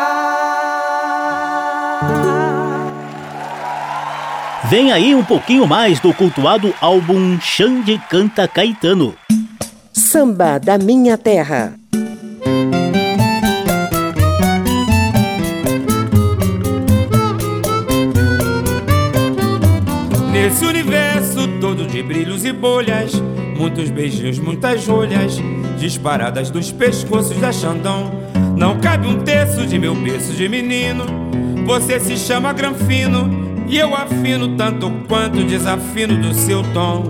Vem 4.70 4.92
aí 4.92 5.12
um 5.12 5.24
pouquinho 5.24 5.66
mais 5.66 5.98
do 5.98 6.14
cultuado 6.14 6.72
álbum 6.80 7.36
Xande 7.40 8.00
Canta 8.08 8.46
Caetano. 8.46 9.16
Samba 9.92 10.60
da 10.60 10.78
Minha 10.78 11.18
Terra. 11.18 11.74
Nesse 20.30 20.64
de 22.00 22.02
brilhos 22.02 22.46
e 22.46 22.52
bolhas, 22.52 23.12
muitos 23.58 23.90
beijinhos, 23.90 24.38
muitas 24.38 24.82
joias, 24.82 25.38
disparadas 25.78 26.48
dos 26.48 26.72
pescoços 26.72 27.36
da 27.36 27.52
Xandão. 27.52 28.10
Não 28.56 28.80
cabe 28.80 29.06
um 29.06 29.22
terço 29.22 29.66
de 29.66 29.78
meu 29.78 29.94
berço 29.94 30.32
de 30.32 30.48
menino. 30.48 31.04
Você 31.66 32.00
se 32.00 32.16
chama 32.16 32.54
Granfino 32.54 33.66
e 33.68 33.76
eu 33.76 33.94
afino 33.94 34.56
tanto 34.56 34.90
quanto 35.06 35.44
desafino 35.44 36.16
do 36.16 36.32
seu 36.32 36.62
tom. 36.72 37.04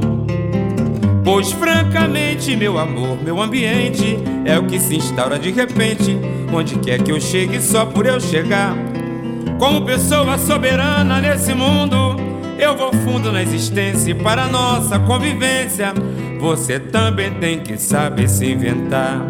Pois 1.23 1.53
francamente, 1.53 2.57
meu 2.57 2.77
amor, 2.77 3.17
meu 3.23 3.41
ambiente 3.41 4.19
é 4.45 4.59
o 4.59 4.67
que 4.67 4.81
se 4.81 4.97
instaura 4.97 5.39
de 5.39 5.53
repente, 5.53 6.19
onde 6.53 6.77
quer 6.81 7.01
que 7.01 7.13
eu 7.13 7.21
chegue 7.21 7.61
só 7.63 7.87
por 7.87 8.07
eu 8.07 8.19
chegar. 8.19 8.75
Como 9.57 9.83
pessoa 9.83 10.37
soberana 10.37 11.21
nesse 11.21 11.55
mundo, 11.55 12.20
eu 12.63 12.77
vou 12.77 12.93
fundo 12.93 13.33
na 13.33 13.43
existência 13.43 14.11
e 14.11 14.15
para 14.15 14.47
nossa 14.47 14.99
convivência, 14.99 15.93
você 16.39 16.79
também 16.79 17.33
tem 17.35 17.61
que 17.61 17.79
saber 17.79 18.29
se 18.29 18.47
inventar. 18.53 19.21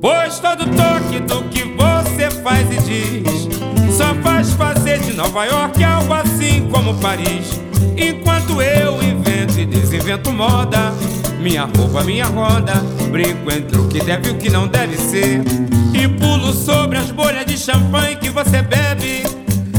Pois 0.00 0.38
todo 0.38 0.64
toque 0.64 1.20
do 1.20 1.44
que 1.48 1.64
você 1.64 2.30
faz 2.42 2.70
e 2.70 2.76
diz 2.82 3.48
só 3.94 4.14
faz 4.22 4.52
fazer 4.52 5.00
de 5.00 5.12
Nova 5.12 5.44
York 5.44 5.82
algo 5.82 6.12
assim 6.14 6.68
como 6.70 6.94
Paris. 6.98 7.60
Enquanto 7.96 8.62
eu 8.62 9.02
invento 9.02 9.58
e 9.58 9.66
desinvento 9.66 10.32
moda, 10.32 10.92
minha 11.40 11.64
roupa, 11.64 12.04
minha 12.04 12.26
roda, 12.26 12.74
brinco 13.10 13.50
entre 13.50 13.76
o 13.76 13.88
que 13.88 14.00
deve 14.00 14.28
e 14.28 14.32
o 14.32 14.38
que 14.38 14.50
não 14.50 14.68
deve 14.68 14.96
ser. 14.96 15.42
E 15.92 16.06
pulo 16.06 16.52
sobre 16.52 16.98
as 16.98 17.10
bolhas 17.10 17.44
de 17.44 17.58
champanhe 17.58 18.16
que 18.16 18.30
você 18.30 18.62
bebe, 18.62 19.24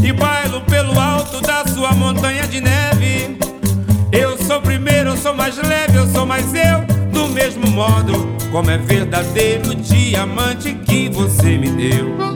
e 0.04 0.12
bailo 0.12 0.62
pelo 0.62 1.00
alto 1.00 1.42
da 1.42 1.66
sua 1.66 1.92
montanha 1.94 2.48
de 2.48 2.62
neve. 2.62 3.38
Eu 4.12 4.38
sou 4.38 4.62
primeiro, 4.62 5.12
eu 5.12 5.18
sou 5.18 5.34
mais 5.34 5.58
leve, 5.58 5.98
eu 5.98 6.08
sou 6.08 6.26
mais 6.26 6.54
eu, 6.54 6.84
do 7.12 7.28
mesmo 7.30 7.70
modo, 7.70 8.14
como 8.52 8.70
é 8.72 8.78
verdadeiro 8.78 9.72
o 9.72 9.76
diamante 9.76 10.74
que 10.74 11.10
você 11.10 11.58
me 11.58 11.70
deu. 11.70 12.29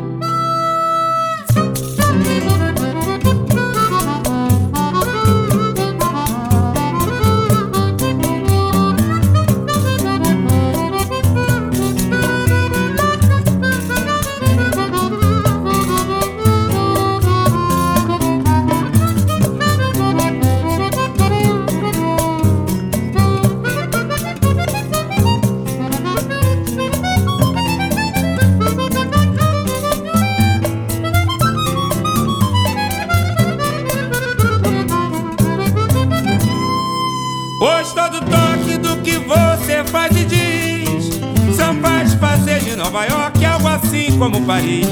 Como 44.24 44.42
Paris. 44.46 44.88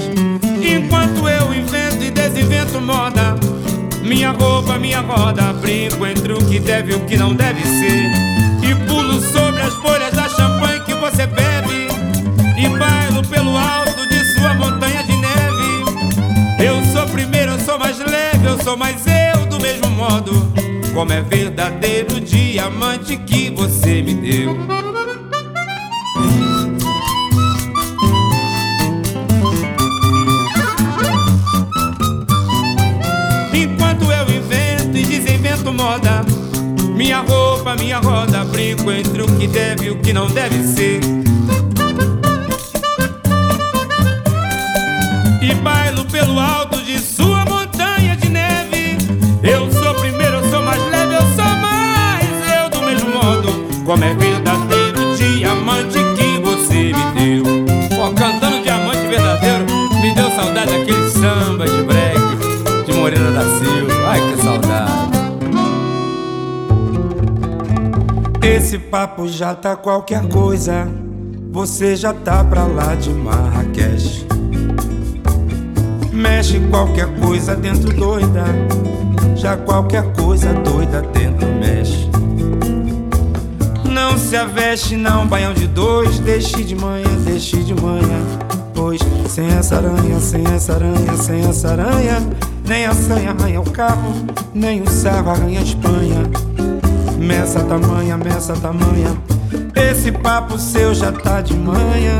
Enquanto 0.61 1.29
eu 1.29 1.53
invento 1.53 2.03
e 2.03 2.11
desinvento 2.11 2.81
moda 2.81 3.37
Minha 4.03 4.31
roupa, 4.31 4.77
minha 4.77 4.99
roda 4.99 5.53
Brinco 5.53 6.05
entre 6.05 6.33
o 6.33 6.45
que 6.45 6.59
deve 6.59 6.91
e 6.91 6.95
o 6.95 6.99
que 7.05 7.15
não 7.15 7.33
deve 7.33 7.61
ser. 7.61 8.11
E 8.61 8.75
pulo 8.85 9.21
sobre 9.21 9.61
as 9.61 9.73
bolhas 9.75 10.11
da 10.11 10.27
champanhe 10.27 10.81
que 10.81 10.93
você 10.95 11.25
bebe. 11.27 11.87
E 12.57 12.67
bailo 12.77 13.25
pelo 13.29 13.55
alto 13.55 14.05
de 14.09 14.19
sua 14.33 14.53
montanha 14.53 15.01
de 15.03 15.15
neve. 15.15 16.65
Eu 16.65 16.83
sou 16.91 17.07
primeiro, 17.07 17.53
eu 17.53 17.59
sou 17.59 17.79
mais 17.79 17.97
leve 17.99 18.45
Eu 18.45 18.61
sou 18.61 18.75
mais 18.75 19.01
eu 19.07 19.45
do 19.45 19.61
mesmo 19.61 19.89
modo. 19.91 20.51
Como 20.93 21.13
é 21.13 21.21
verdadeiro 21.21 22.19
diamante 22.19 23.15
que 23.15 23.49
você 23.49 24.01
me 24.01 24.13
deu. 24.13 24.80
equilíbrio 38.81 38.91
entre 38.91 39.21
o 39.21 39.27
que 39.37 39.47
deve 39.47 39.85
e 39.85 39.91
o 39.91 39.97
que 39.97 40.11
não 40.13 40.27
deve 40.27 40.63
ser. 40.63 40.99
E 45.41 45.53
bailo 45.55 46.05
pelo 46.05 46.39
alto 46.39 46.81
de 46.81 46.99
sua 46.99 47.45
montanha 47.45 48.15
de 48.15 48.29
neve. 48.29 48.97
Eu 49.43 49.71
sou 49.71 49.93
primeiro, 49.95 50.37
eu 50.37 50.49
sou 50.49 50.63
mais 50.63 50.81
leve, 50.89 51.15
eu 51.15 51.21
sou 51.35 51.55
mais 51.57 52.27
eu 52.57 52.69
do 52.69 52.85
mesmo 52.85 53.09
modo. 53.11 53.83
Como 53.85 54.03
é 54.03 54.13
verdadeiro 54.13 55.15
diamante 55.15 55.97
que 56.15 56.39
você 56.41 56.93
me 56.93 57.43
deu. 57.43 57.43
Pô, 57.95 58.11
cantando 58.13 58.61
diamante 58.63 59.07
verdadeiro, 59.07 59.65
me 60.01 60.13
deu 60.15 60.29
saudade 60.31 60.71
daquele 60.71 61.09
samba 61.09 61.67
de 61.67 61.83
breque 61.83 62.85
de 62.85 62.93
Morena 62.93 63.31
da 63.31 63.41
Silva. 63.41 63.93
Ai, 64.07 64.19
que 64.21 64.40
Esse 68.43 68.79
papo 68.79 69.27
já 69.27 69.53
tá 69.53 69.75
qualquer 69.75 70.27
coisa. 70.27 70.87
Você 71.51 71.95
já 71.95 72.13
tá 72.13 72.43
pra 72.43 72.63
lá 72.63 72.95
de 72.95 73.09
Marrakech. 73.11 74.25
Mexe 76.11 76.59
qualquer 76.69 77.07
coisa 77.19 77.55
dentro 77.55 77.93
doida. 77.93 78.43
Já 79.35 79.57
qualquer 79.57 80.11
coisa 80.13 80.53
doida 80.53 81.01
dentro 81.13 81.47
mexe. 81.59 82.09
Não 83.85 84.17
se 84.17 84.35
aveste, 84.35 84.95
não, 84.95 85.27
baião 85.27 85.53
de 85.53 85.67
dois. 85.67 86.19
Deixe 86.19 86.63
de 86.63 86.75
manhã, 86.75 87.09
deixe 87.23 87.57
de 87.63 87.75
manhã. 87.75 88.21
Pois 88.73 88.99
sem 89.29 89.47
essa 89.47 89.77
aranha, 89.77 90.19
sem 90.19 90.43
essa 90.45 90.73
aranha, 90.73 91.15
sem 91.15 91.39
essa 91.41 91.71
aranha, 91.71 92.17
nem 92.67 92.85
a 92.85 92.93
sanha 92.93 93.31
arranha 93.31 93.61
o 93.61 93.69
carro, 93.69 94.13
nem 94.53 94.81
o 94.81 94.89
servo 94.89 95.29
arranha 95.29 95.59
a 95.59 95.63
Espanha. 95.63 96.50
Meça 97.21 97.59
tamanha, 97.63 98.17
meça 98.17 98.53
tamanha. 98.53 99.15
Esse 99.75 100.11
papo 100.11 100.57
seu 100.57 100.91
já 100.91 101.11
tá 101.11 101.39
de 101.39 101.53
manhã. 101.53 102.19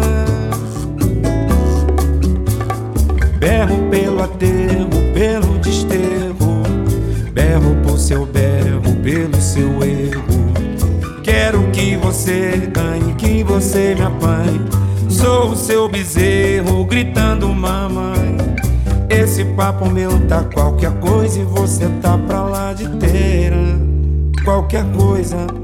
Berro 3.40 3.90
pelo 3.90 4.22
aterro, 4.22 4.90
pelo 5.12 5.58
desterro. 5.58 6.62
Berro 7.34 7.76
por 7.84 7.98
seu 7.98 8.28
berro, 8.28 8.96
pelo 9.02 9.42
seu 9.42 9.70
erro. 9.82 10.24
Quero 11.24 11.64
que 11.72 11.98
você 11.98 12.70
ganhe, 12.72 13.16
que 13.16 13.44
você 13.44 13.96
me 13.96 14.04
apanhe. 14.04 14.62
Sou 15.10 15.50
o 15.50 15.56
seu 15.56 15.90
bezerro, 15.90 16.86
gritando 16.86 17.50
mamãe. 17.50 18.38
Esse 19.10 19.44
papo 19.46 19.90
meu 19.90 20.12
tá 20.28 20.44
qualquer 20.44 20.94
coisa 21.00 21.40
e 21.40 21.44
você 21.44 21.90
tá 22.04 22.20
pra 22.20 22.44
lá 22.44 22.74
de 22.74 22.88
teira 22.98 23.81
qualquer 24.44 24.86
coisa. 24.94 25.61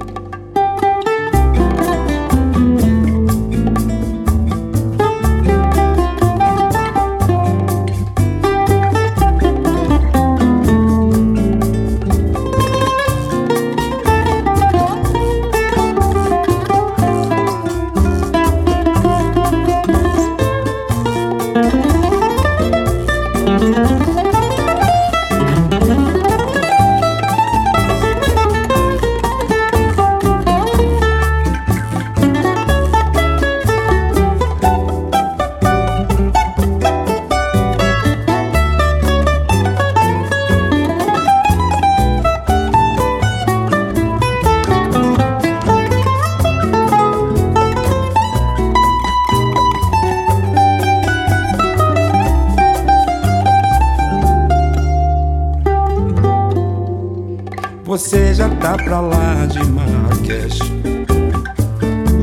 Você 57.97 58.31
já 58.31 58.47
tá 58.47 58.77
pra 58.77 58.99
lá 58.99 59.47
de 59.47 59.57
Marrakech. 59.71 60.59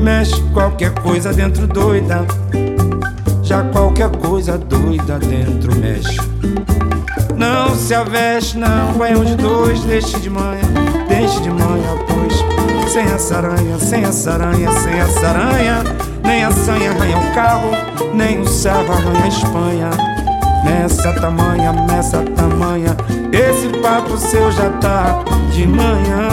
Mexe 0.01 0.41
qualquer 0.53 0.93
coisa 1.01 1.33
dentro 1.33 1.67
doida. 1.67 2.25
Já 3.43 3.61
qualquer 3.61 4.09
coisa 4.09 4.57
doida 4.57 5.19
dentro 5.19 5.75
mexe. 5.75 6.17
Não 7.35 7.75
se 7.75 7.93
aveste, 7.93 8.57
não, 8.57 8.93
banho 8.93 9.25
de 9.25 9.35
dois, 9.35 9.81
deixe 9.81 10.17
de 10.21 10.29
manhã, 10.29 10.61
deixe 11.09 11.41
de 11.41 11.49
manhã, 11.49 11.97
pois. 12.07 12.89
Sem 12.89 13.03
essa 13.03 13.35
aranha, 13.35 13.77
sem 13.77 14.03
essa 14.05 14.31
aranha, 14.31 14.71
sem 14.79 14.93
essa 14.93 15.27
aranha, 15.27 15.83
nem 16.23 16.45
a 16.45 16.51
sanha 16.51 16.91
arranha 16.91 17.17
o 17.17 17.35
carro, 17.35 17.71
nem 18.13 18.39
o 18.39 18.47
servo 18.47 18.93
arranha 18.93 19.25
a 19.25 19.27
Espanha. 19.27 20.14
Nessa 20.65 21.13
tamanha, 21.13 21.71
nessa 21.87 22.23
tamanha, 22.23 22.97
esse 23.31 23.67
papo 23.83 24.17
seu 24.17 24.51
já 24.51 24.69
tá 24.81 25.23
de 25.51 25.67
manhã. 25.67 26.27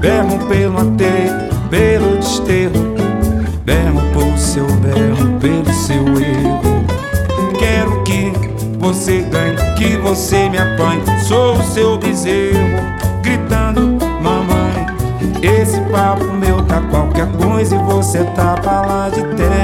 Berro 0.00 0.38
pelo 0.48 0.78
ateio, 0.78 1.50
pelo 1.68 2.16
desterro, 2.16 2.94
berro 3.64 4.00
por 4.14 4.38
seu 4.38 4.66
berro, 4.66 5.38
pelo 5.38 5.70
seu 5.74 6.02
erro. 6.18 6.84
Quero 7.58 8.02
que 8.04 8.32
você 8.78 9.20
ganhe, 9.20 9.56
que 9.76 9.98
você 9.98 10.48
me 10.48 10.56
apanhe. 10.56 11.02
Sou 11.28 11.56
o 11.56 11.62
seu 11.62 11.98
bezerro, 11.98 12.80
gritando, 13.22 13.98
mamãe. 14.22 14.86
Esse 15.42 15.80
papo 15.92 16.24
meu 16.24 16.62
tá 16.64 16.80
qualquer 16.90 17.26
coisa 17.32 17.76
e 17.76 17.78
você 17.78 18.24
tá 18.24 18.54
pra 18.54 18.80
lá 18.80 19.10
de 19.10 19.22
terra. 19.36 19.59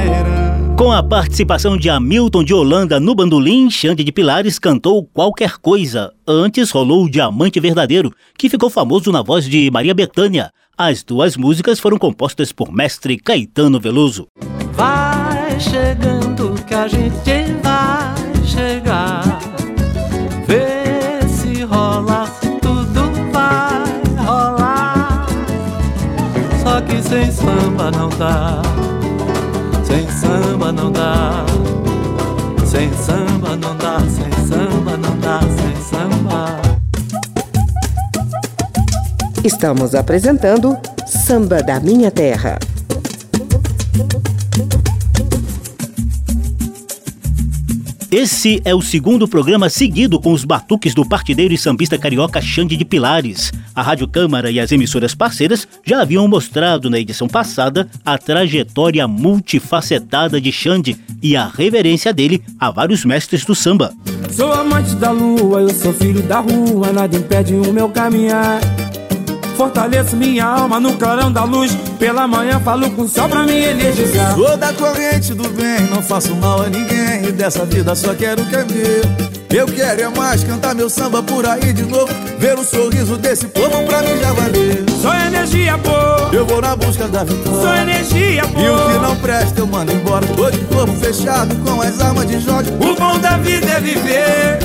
Com 0.77 0.91
a 0.91 1.01
participação 1.01 1.75
de 1.75 1.89
Hamilton 1.89 2.43
de 2.43 2.53
Holanda 2.53 2.99
no 2.99 3.15
bandolim, 3.15 3.67
Xande 3.67 4.03
de 4.03 4.11
Pilares 4.11 4.59
cantou 4.59 5.03
Qualquer 5.07 5.57
Coisa. 5.57 6.13
Antes 6.25 6.69
rolou 6.69 7.05
o 7.05 7.09
Diamante 7.09 7.59
Verdadeiro, 7.59 8.13
que 8.37 8.47
ficou 8.47 8.69
famoso 8.69 9.11
na 9.11 9.23
voz 9.23 9.45
de 9.49 9.71
Maria 9.71 9.95
Bethânia. 9.95 10.51
As 10.77 11.01
duas 11.01 11.35
músicas 11.35 11.79
foram 11.79 11.97
compostas 11.97 12.51
por 12.51 12.71
mestre 12.71 13.17
Caetano 13.17 13.79
Veloso. 13.79 14.27
Vai 14.73 15.59
chegando 15.59 16.53
que 16.67 16.75
a 16.75 16.87
gente 16.87 17.55
vai 17.63 18.45
chegar. 18.45 19.39
Vê 20.45 21.27
se 21.27 21.63
rola, 21.63 22.29
tudo 22.61 23.11
vai 23.31 24.23
rolar. 24.23 25.25
Só 26.61 26.79
que 26.81 27.01
sem 27.01 27.31
samba 27.31 27.89
não 27.89 28.09
dá. 28.09 28.76
Samba 30.27 30.73
não 30.73 30.91
dá. 30.91 31.45
Sem 32.65 32.91
samba 32.91 33.55
não 33.55 33.77
dá, 33.77 33.97
sem 34.01 34.29
samba 34.45 34.97
não 34.97 35.17
dá, 35.19 35.39
sem 35.39 35.75
samba. 35.81 36.61
Estamos 39.41 39.95
apresentando 39.95 40.77
Samba 41.05 41.63
da 41.63 41.79
Minha 41.79 42.11
Terra. 42.11 42.59
Esse 48.09 48.61
é 48.63 48.73
o 48.73 48.81
segundo 48.81 49.27
programa 49.27 49.69
seguido 49.69 50.17
com 50.17 50.31
os 50.31 50.45
batuques 50.45 50.93
do 50.93 51.05
partideiro 51.05 51.53
e 51.53 51.57
sambista 51.57 51.97
carioca 51.97 52.41
Xande 52.41 52.77
de 52.77 52.85
Pilares. 52.85 53.51
A 53.75 53.81
Rádio 53.81 54.07
Câmara 54.07 54.49
e 54.49 54.61
as 54.61 54.71
emissoras 54.71 55.13
parceiras 55.13 55.67
já 55.83 56.01
haviam 56.01 56.25
mostrado 56.25 56.89
na 56.89 56.97
edição 56.97 57.27
passada 57.27 57.89
a 58.05 58.17
trajetória 58.17 59.05
multifacetada 59.09 60.39
de 60.39 60.53
Xande 60.53 60.95
e 61.21 61.35
a 61.35 61.47
reverência 61.49 62.13
dele 62.13 62.41
a 62.57 62.71
vários 62.71 63.03
mestres 63.03 63.43
do 63.43 63.53
samba. 63.53 63.93
Sou 64.31 64.53
amante 64.53 64.95
da 64.95 65.11
lua, 65.11 65.59
eu 65.59 65.73
sou 65.73 65.91
filho 65.91 66.21
da 66.23 66.39
rua, 66.39 66.93
nada 66.93 67.17
impede 67.17 67.55
o 67.55 67.73
meu 67.73 67.89
caminhar. 67.89 68.61
Fortaleço 69.57 70.15
minha 70.15 70.45
alma 70.45 70.79
no 70.79 70.93
clarão 70.97 71.31
da 71.31 71.43
luz. 71.43 71.75
Pela 71.97 72.27
manhã 72.27 72.59
falo 72.59 72.89
com 72.91 73.01
o 73.01 73.07
sol 73.09 73.27
pra 73.27 73.41
me 73.43 73.53
energizar. 73.65 74.35
Sou 74.35 74.55
da 74.55 74.71
corrente 74.71 75.33
do 75.33 75.49
bem, 75.49 75.81
não 75.89 76.01
faço 76.03 76.35
mal 76.35 76.61
a 76.61 76.69
ninguém. 76.69 77.25
E 77.27 77.31
dessa 77.31 77.65
vida 77.65 77.95
só 77.95 78.13
quero 78.13 78.43
o 78.43 78.45
que 78.45 78.55
é 78.55 78.63
meu. 78.63 79.27
Eu 79.49 79.65
quero 79.65 80.01
é 80.01 80.09
mais 80.09 80.43
cantar 80.43 80.75
meu 80.75 80.89
samba 80.89 81.23
por 81.23 81.43
aí 81.47 81.73
de 81.73 81.81
novo. 81.83 82.07
Ver 82.37 82.55
o 82.59 82.63
sorriso 82.63 83.17
desse 83.17 83.47
povo 83.47 83.81
pra 83.87 84.01
mim 84.03 84.19
já 84.21 84.31
valeu. 84.33 84.85
Sou 85.01 85.13
energia 85.13 85.75
boa, 85.77 86.29
Eu 86.31 86.45
vou 86.45 86.61
na 86.61 86.75
busca 86.75 87.07
da 87.07 87.23
vitória. 87.23 87.61
sou 87.61 87.73
energia 87.75 88.43
E 88.43 88.45
o 88.45 88.51
que 88.51 88.93
boa. 88.93 88.99
não 88.99 89.15
presta 89.15 89.59
eu 89.59 89.65
mando 89.65 89.91
embora. 89.91 90.25
Tô 90.27 90.51
de 90.51 90.59
corpo 90.65 90.93
fechado 90.97 91.55
com 91.65 91.81
as 91.81 91.99
armas 91.99 92.27
de 92.27 92.39
jogo. 92.41 92.63
O 92.79 92.95
bom 92.95 93.17
da 93.17 93.37
vida 93.37 93.65
é 93.71 93.79
viver. 93.79 94.59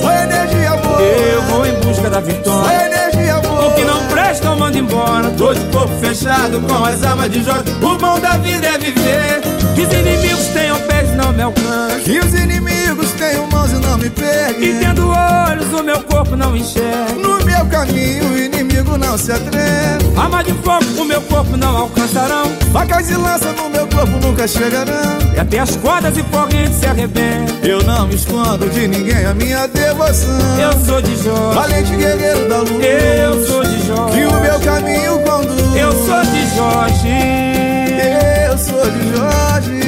Sou 0.00 0.10
energia 0.10 0.76
boa. 0.76 1.00
Eu 1.02 1.42
vou 1.42 1.66
em 1.66 1.74
busca 1.80 2.10
da 2.10 2.20
Sou 2.20 2.22
vitória. 2.22 2.86
energia 2.86 3.34
boa. 3.40 3.47
O 3.78 3.80
que 3.80 3.84
não 3.84 4.08
presta 4.08 4.48
eu 4.48 4.56
mando 4.56 4.76
embora. 4.76 5.30
Tô 5.30 5.54
de 5.54 5.64
corpo 5.66 5.94
fechado 6.00 6.60
com 6.62 6.84
as 6.84 7.04
armas 7.04 7.30
de 7.30 7.44
jogo. 7.44 7.62
O 7.80 7.96
bom 7.96 8.18
da 8.18 8.36
vida 8.38 8.66
é 8.66 8.76
viver. 8.76 9.57
Que 9.78 9.84
os 9.84 9.92
inimigos 9.92 10.46
tenham 10.48 10.76
pés 10.80 11.08
e 11.08 11.14
não 11.14 11.32
me 11.32 11.40
alcancem. 11.42 12.14
E 12.14 12.18
os 12.18 12.34
inimigos 12.34 13.12
tenham 13.12 13.46
mãos 13.46 13.70
e 13.70 13.74
não 13.76 13.96
me 13.96 14.06
E 14.06 14.10
peguem. 14.10 14.78
tendo 14.80 15.08
olhos 15.08 15.72
o 15.72 15.84
meu 15.84 16.00
corpo 16.02 16.34
não 16.34 16.56
enxerga. 16.56 17.14
No 17.14 17.44
meu 17.44 17.64
caminho, 17.66 18.24
o 18.32 18.36
inimigo 18.38 18.98
não 18.98 19.16
se 19.16 19.30
atreve. 19.30 20.04
Arma 20.16 20.42
de 20.42 20.52
fogo 20.64 20.84
o 21.00 21.04
meu 21.04 21.20
corpo 21.20 21.56
não 21.56 21.76
alcançarão. 21.76 22.46
Facas 22.72 23.08
e 23.08 23.14
lança 23.14 23.52
no 23.52 23.70
meu 23.70 23.86
corpo 23.86 24.18
nunca 24.20 24.48
chegarão. 24.48 25.16
E 25.36 25.38
até 25.38 25.60
as 25.60 25.76
cordas 25.76 26.16
e 26.18 26.24
correntes 26.24 26.80
se 26.80 26.86
arrebentam. 26.86 27.56
Eu 27.62 27.80
não 27.84 28.08
me 28.08 28.16
escondo 28.16 28.68
de 28.68 28.88
ninguém, 28.88 29.26
a 29.26 29.32
minha 29.32 29.68
devoção. 29.68 30.58
Eu 30.60 30.72
sou 30.84 31.00
de 31.00 31.14
Jorge. 31.22 31.54
Valente 31.54 31.94
guerreiro 31.94 32.48
da 32.48 32.58
luz. 32.62 32.84
Eu 32.84 33.46
sou 33.46 33.62
de 33.64 33.86
Jorge. 33.86 34.12
Que 34.18 34.24
o 34.26 34.40
meu 34.40 34.58
caminho 34.58 35.20
conduz. 35.20 35.76
Eu 35.76 35.92
sou 35.92 36.22
de 36.24 36.56
Jorge. 36.56 38.37
Eu 38.58 38.64
sou 38.64 38.90
de 38.90 39.16
Jorge. 39.16 39.80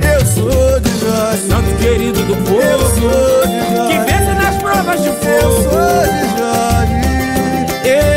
Eu 0.00 0.24
sou 0.24 0.80
de 0.80 0.90
Jorge. 1.00 1.42
Santo 1.48 1.76
querido 1.82 2.24
do 2.24 2.34
povo. 2.34 2.58
Eu 2.58 2.78
sou 2.78 3.46
de 3.46 3.76
Jorge. 3.76 3.92
Que 3.92 3.98
vence 4.10 4.32
nas 4.32 4.56
provas 4.56 5.02
de 5.02 5.10
fogo. 5.10 5.28
Eu 5.28 5.52
sou 5.52 6.02
de 6.08 6.20
Jorge. 6.38 6.96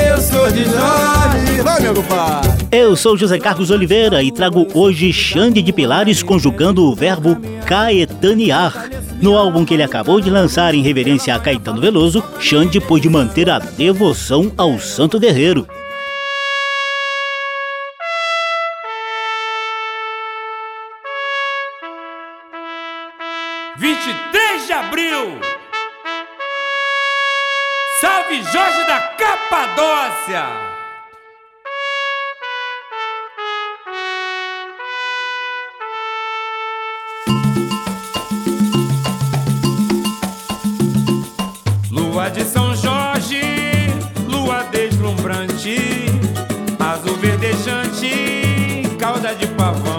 Eu 0.08 0.22
sou 0.22 0.52
de 0.52 0.64
Jorge. 0.64 1.62
Vai, 1.62 1.82
meu 1.82 1.96
compadre. 1.96 2.50
Eu 2.72 2.96
sou 2.96 3.18
José 3.18 3.38
Carlos 3.38 3.72
Oliveira 3.72 4.24
e 4.24 4.32
trago 4.32 4.66
hoje 4.74 5.12
Xande 5.12 5.62
de 5.62 5.74
Pilares 5.74 6.24
conjugando 6.24 6.86
o 6.86 6.96
verbo 6.96 7.36
caetanear. 7.66 8.90
No 9.22 9.38
álbum 9.38 9.66
que 9.66 9.74
ele 9.74 9.84
acabou 9.84 10.22
de 10.22 10.30
lançar 10.30 10.74
em 10.74 10.82
reverência 10.82 11.36
a 11.36 11.40
Caetano 11.40 11.82
Veloso, 11.82 12.24
Xande 12.40 12.80
pôde 12.80 13.10
manter 13.10 13.50
a 13.50 13.60
devoção 13.60 14.50
ao 14.56 14.80
santo 14.80 15.20
guerreiro. 15.20 15.68
Lua 41.92 42.30
de 42.30 42.46
São 42.46 42.74
Jorge, 42.74 43.42
lua 44.30 44.64
deslumbrante, 44.72 46.06
azul 46.80 47.18
verdejante, 47.18 48.84
cauda 48.98 49.36
de 49.36 49.48
pavão. 49.48 49.93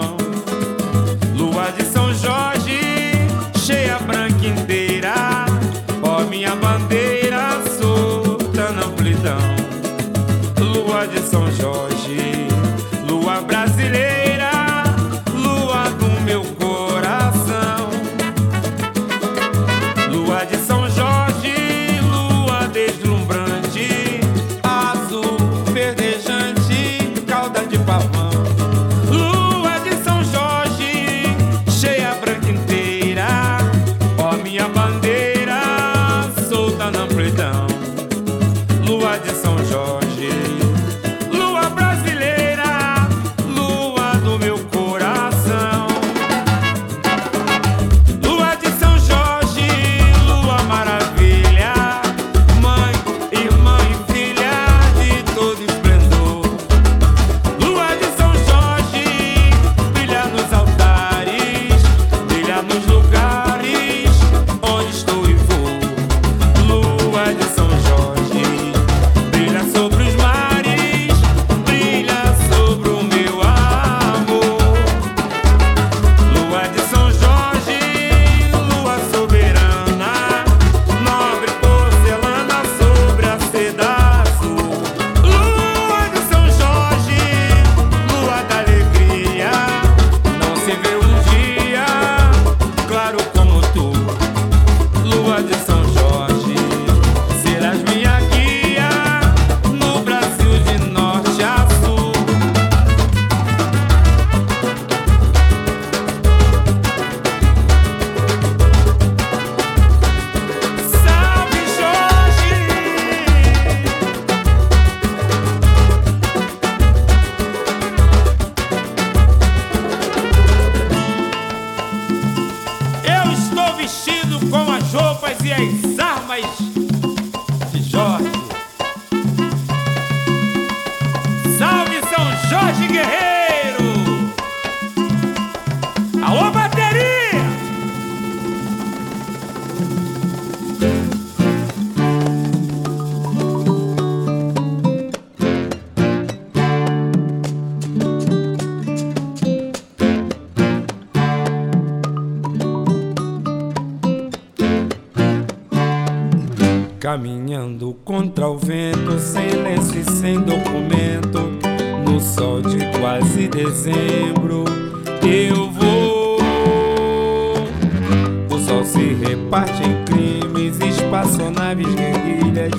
Guerrilhas, 172.55 172.71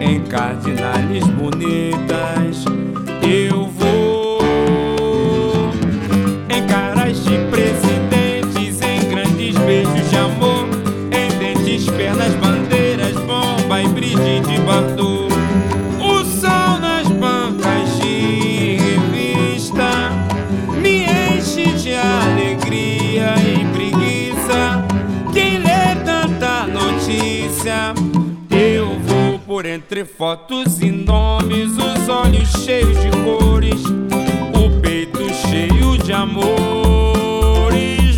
em 0.00 0.20
cardinales 0.24 1.24
bonitas, 1.28 2.64
fotos 30.16 30.80
e 30.80 30.90
nomes, 30.90 31.72
os 31.76 32.08
olhos 32.08 32.48
cheios 32.64 32.98
de 32.98 33.10
cores, 33.22 33.82
o 34.54 34.80
peito 34.80 35.28
cheio 35.48 35.98
de 35.98 36.12
amores. 36.12 36.56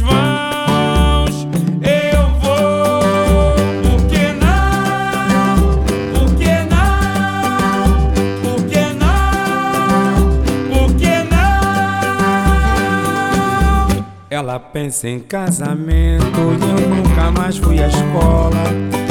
Vãos, 0.00 1.46
eu 1.82 2.30
vou. 2.40 3.56
Por 3.82 4.00
que 4.06 4.32
não? 4.32 5.58
Por 6.12 6.30
que 6.36 6.54
não? 6.70 7.08
Por 8.42 8.60
que 8.68 8.84
não? 8.94 9.18
Por 10.70 10.88
que 10.94 11.14
não? 11.34 11.48
Ela 14.30 14.60
pensa 14.60 15.08
em 15.08 15.18
casamento 15.18 16.24
e 16.60 16.82
eu 16.82 16.88
nunca 16.88 17.30
mais 17.32 17.56
fui 17.56 17.82
à 17.82 17.88
escola. 17.88 19.07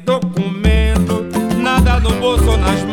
documento, 0.00 1.24
nada 1.58 2.00
no 2.00 2.10
bolso 2.20 2.56
nas 2.56 2.83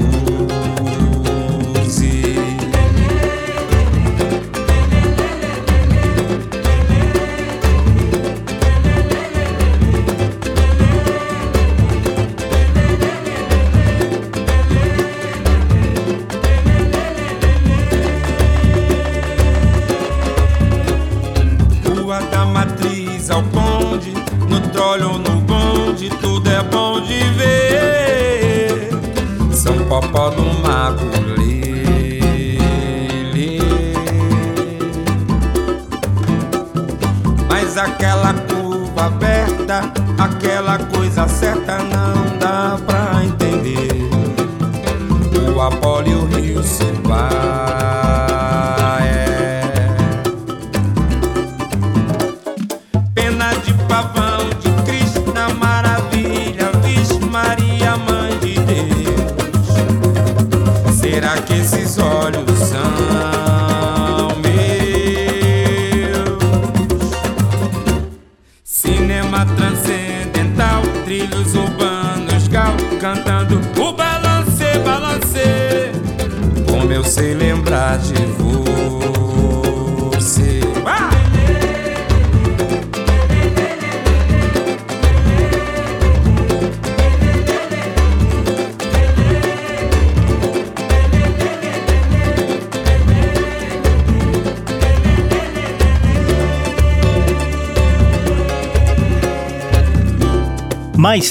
Bye. 0.00 0.39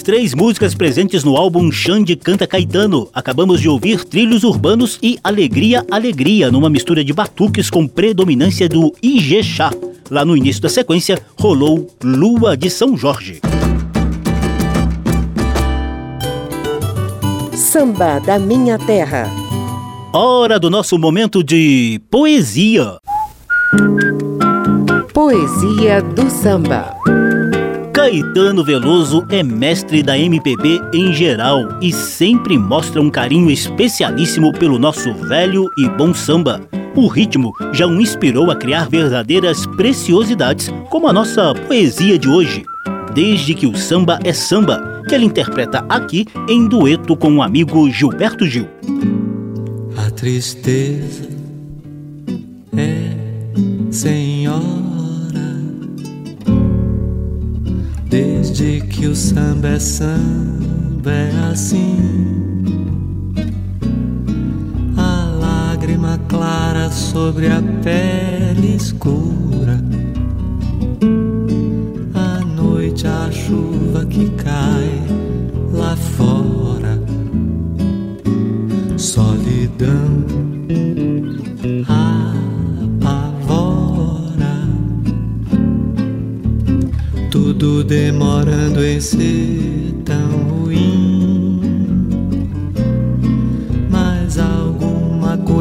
três 0.10 0.34
músicas 0.34 0.74
presentes 0.74 1.24
no 1.24 1.38
álbum 1.38 1.72
Xande 1.72 2.16
Canta 2.16 2.48
Caetano. 2.48 3.08
Acabamos 3.14 3.62
de 3.62 3.70
ouvir 3.70 4.04
Trilhos 4.04 4.44
Urbanos 4.44 4.98
e 5.04 5.20
Alegria 5.24 5.86
Alegria, 5.92 6.50
numa 6.50 6.68
mistura 6.68 7.04
de 7.04 7.14
batuques 7.14 7.70
com 7.70 7.88
predominância 7.88 8.68
do 8.68 8.92
Ijexá. 9.04 9.72
Lá 10.10 10.26
no 10.26 10.36
início 10.36 10.64
da 10.64 10.68
sequência, 10.68 11.22
rolou 11.40 11.96
Lua 12.04 12.58
de 12.58 12.72
São 12.72 12.98
Jorge. 12.98 13.40
Samba 17.54 18.18
da 18.18 18.40
Minha 18.40 18.80
Terra. 18.80 19.30
Hora 20.12 20.60
do 20.60 20.72
nosso 20.72 20.98
momento 20.98 21.44
de 21.44 22.02
poesia. 22.10 22.98
Poesia 25.14 26.02
do 26.02 26.32
samba. 26.32 26.98
Caetano 28.00 28.64
Veloso 28.64 29.26
é 29.30 29.44
mestre 29.44 30.02
da 30.02 30.18
MPB 30.18 30.82
em 30.94 31.12
geral 31.12 31.78
e 31.82 31.92
sempre 31.92 32.58
mostra 32.58 33.02
um 33.02 33.10
carinho 33.10 33.52
especialíssimo 33.52 34.54
pelo 34.54 34.80
nosso 34.80 35.14
velho 35.14 35.70
e 35.78 35.86
bom 35.90 36.14
samba. 36.14 36.62
O 36.96 37.08
ritmo 37.08 37.52
já 37.74 37.86
o 37.86 38.00
inspirou 38.00 38.50
a 38.50 38.56
criar 38.56 38.88
verdadeiras 38.88 39.66
preciosidades, 39.76 40.72
como 40.90 41.10
a 41.10 41.14
nossa 41.14 41.54
poesia 41.54 42.18
de 42.18 42.30
hoje. 42.30 42.64
Desde 43.14 43.54
que 43.54 43.68
o 43.68 43.76
samba 43.76 44.18
é 44.24 44.32
samba, 44.32 45.04
que 45.06 45.14
ele 45.14 45.26
interpreta 45.26 45.86
aqui 45.90 46.26
em 46.48 46.70
dueto 46.70 47.18
com 47.18 47.36
o 47.36 47.42
amigo 47.42 47.92
Gilberto 47.92 48.46
Gil. 48.46 48.70
A 49.98 50.10
tristeza 50.12 51.28
é 52.78 53.92
senhora 53.92 54.89
Desde 58.60 58.82
que 58.88 59.08
o 59.08 59.16
samba 59.16 59.70
é 59.70 59.80
samba 59.80 61.12
é 61.12 61.50
assim 61.50 61.96
lágrima 65.40 66.20
clara 66.28 66.92
sobre 66.92 67.48
a 67.48 67.62
pele 67.82 68.76
escura. 68.76 69.82
À 72.14 72.44
noite 72.44 73.08
a 73.08 73.32
chuva 73.32 74.06
que 74.06 74.30
cai 74.32 75.04
lá 75.72 75.96
fora. 75.96 77.02
Solidão 78.98 80.26
apavora. 81.88 82.19
Tudo 87.30 87.84
demorando 87.84 88.84
em 88.84 89.00
ser 89.00 89.94
tão 90.04 90.30
ruim. 90.62 91.30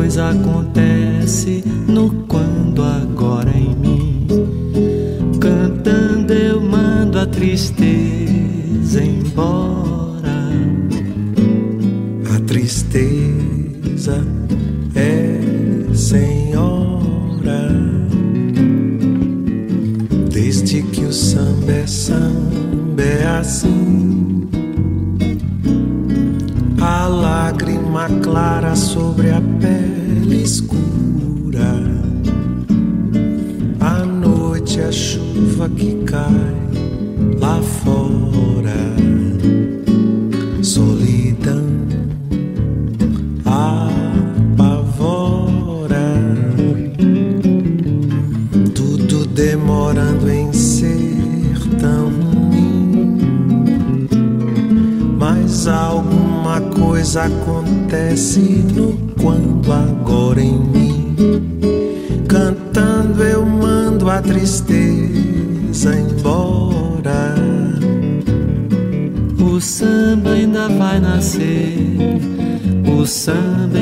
coisa 0.08 0.30
acontece 0.30 1.62
no 1.86 2.08
quando 2.26 2.82
agora 2.82 3.50
em 3.50 3.74
mim. 3.76 4.26
Cantando 5.38 6.32
eu 6.32 6.60
mando 6.60 7.18
a 7.18 7.26
tristeza 7.26 9.02
embora. 9.02 10.50
A 12.34 12.40
tristeza 12.46 14.24
é 14.94 15.94
senhora. 15.94 16.37
Desde 20.60 20.82
que 20.82 21.04
o 21.04 21.12
samba 21.12 21.70
é 21.70 21.86
samba 21.86 23.00
é 23.00 23.26
assim. 23.38 24.48
A 26.80 27.06
lágrima 27.06 28.08
clara 28.24 28.74
sobre 28.74 29.30
a 29.30 29.40
pele 29.60 30.42
escura. 30.42 31.74
À 33.78 34.04
noite 34.04 34.80
a 34.80 34.90
chuva 34.90 35.68
que 35.68 35.94
cai 36.02 36.57
acontece 57.28 58.40
no 58.74 58.92
quando 59.20 59.72
agora 59.72 60.40
em 60.40 60.58
mim, 60.58 61.16
cantando 62.28 63.22
eu 63.22 63.44
mando 63.44 64.10
a 64.10 64.20
tristeza 64.22 65.94
embora. 65.94 67.34
O 69.40 69.60
samba 69.60 70.30
ainda 70.30 70.68
vai 70.68 71.00
nascer, 71.00 71.76
o 72.98 73.06
samba 73.06 73.78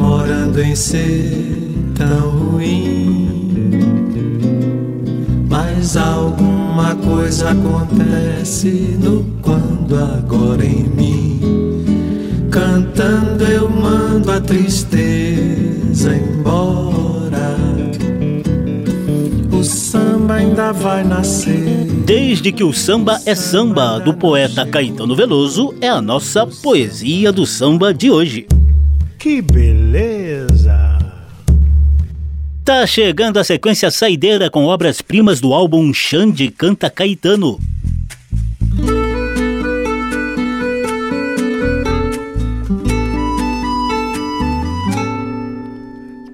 tudo 0.00 0.20
demorando 0.20 0.62
em 0.62 0.74
ser 0.74 1.72
tão 1.94 2.30
ruim. 2.30 3.28
Mas 5.48 5.96
alguma 5.96 6.94
coisa 6.96 7.50
acontece 7.50 8.96
no 8.98 9.24
quando 9.42 9.96
agora 9.96 10.64
em 10.64 10.84
mim 10.84 11.40
Cantando 12.50 13.44
eu 13.44 13.68
mando 13.68 14.32
a 14.32 14.40
tristeza 14.40 16.14
embora. 16.14 17.56
O 19.52 19.62
samba 19.62 20.34
ainda 20.34 20.72
vai 20.72 21.04
nascer. 21.04 21.86
Desde 22.04 22.50
que 22.50 22.64
o 22.64 22.72
samba 22.72 23.20
é 23.24 23.34
samba, 23.34 23.98
do 23.98 24.14
poeta 24.14 24.66
Caetano 24.66 25.14
Veloso, 25.14 25.74
é 25.80 25.88
a 25.88 26.00
nossa 26.00 26.46
poesia 26.46 27.30
do 27.30 27.46
samba 27.46 27.94
de 27.94 28.10
hoje. 28.10 28.46
Que 29.20 29.42
beleza! 29.42 30.98
Tá 32.64 32.86
chegando 32.86 33.38
a 33.38 33.44
sequência 33.44 33.90
saideira 33.90 34.48
com 34.48 34.64
obras-primas 34.64 35.42
do 35.42 35.52
álbum 35.52 35.92
Xande 35.92 36.50
Canta 36.50 36.88
Caetano. 36.88 37.60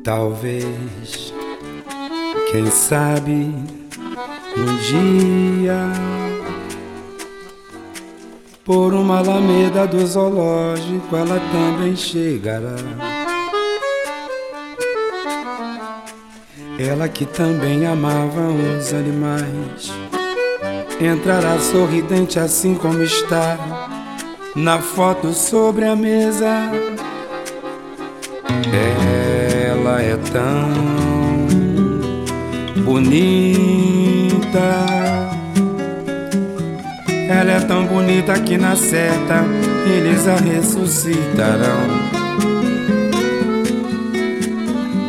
Talvez, 0.04 1.34
quem 2.52 2.66
sabe, 2.70 3.52
um 4.56 4.76
dia, 4.88 5.92
por 8.66 8.92
uma 8.92 9.18
alameda 9.18 9.86
do 9.86 10.04
zoológico, 10.04 11.14
ela 11.16 11.40
também 11.52 11.94
chegará. 11.94 12.74
Ela 16.76 17.08
que 17.08 17.24
também 17.24 17.86
amava 17.86 18.48
os 18.50 18.92
animais, 18.92 19.92
entrará 21.00 21.60
sorridente 21.60 22.40
assim 22.40 22.74
como 22.74 23.00
está 23.04 23.56
na 24.56 24.80
foto 24.80 25.32
sobre 25.32 25.84
a 25.84 25.94
mesa. 25.94 26.72
Ela 29.70 30.02
é 30.02 30.16
tão 30.32 30.68
bonita. 32.82 33.36
Ela 37.28 37.52
é 37.52 37.60
tão 37.60 37.86
bonita 37.86 38.34
que 38.40 38.56
na 38.56 38.76
certa 38.76 39.44
eles 39.84 40.28
a 40.28 40.36
ressuscitarão. 40.36 42.06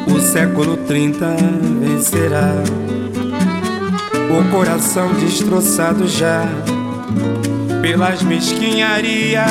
O 0.08 0.20
século 0.20 0.78
30 0.78 1.36
vencerá. 1.80 2.54
O 4.30 4.52
coração 4.52 5.14
destroçado 5.14 6.08
já 6.08 6.44
pelas 7.82 8.24
mesquinharias 8.24 9.48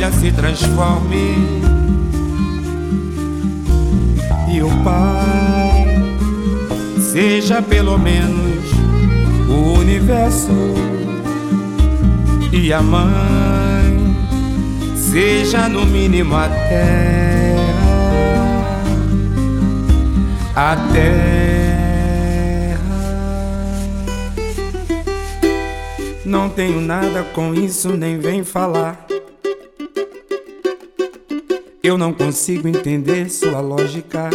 família 0.00 0.12
se 0.12 0.32
transforme 0.32 1.36
e 4.50 4.62
o 4.62 4.70
pai 4.82 5.84
seja 6.98 7.60
pelo 7.60 7.98
menos 7.98 8.64
o 9.48 9.78
universo 9.78 10.48
e 12.50 12.72
a 12.72 12.80
mãe 12.80 14.16
seja 14.96 15.68
no 15.68 15.84
mínimo 15.84 16.34
a 16.34 16.48
terra, 16.48 17.60
a 20.56 20.76
terra. 20.92 21.20
Não 26.24 26.48
tenho 26.48 26.80
nada 26.80 27.22
com 27.34 27.52
isso, 27.52 27.90
nem 27.96 28.18
vem 28.18 28.42
falar. 28.44 29.09
Eu 31.82 31.96
não 31.96 32.12
consigo 32.12 32.68
entender 32.68 33.30
sua 33.30 33.60
lógica. 33.60 34.28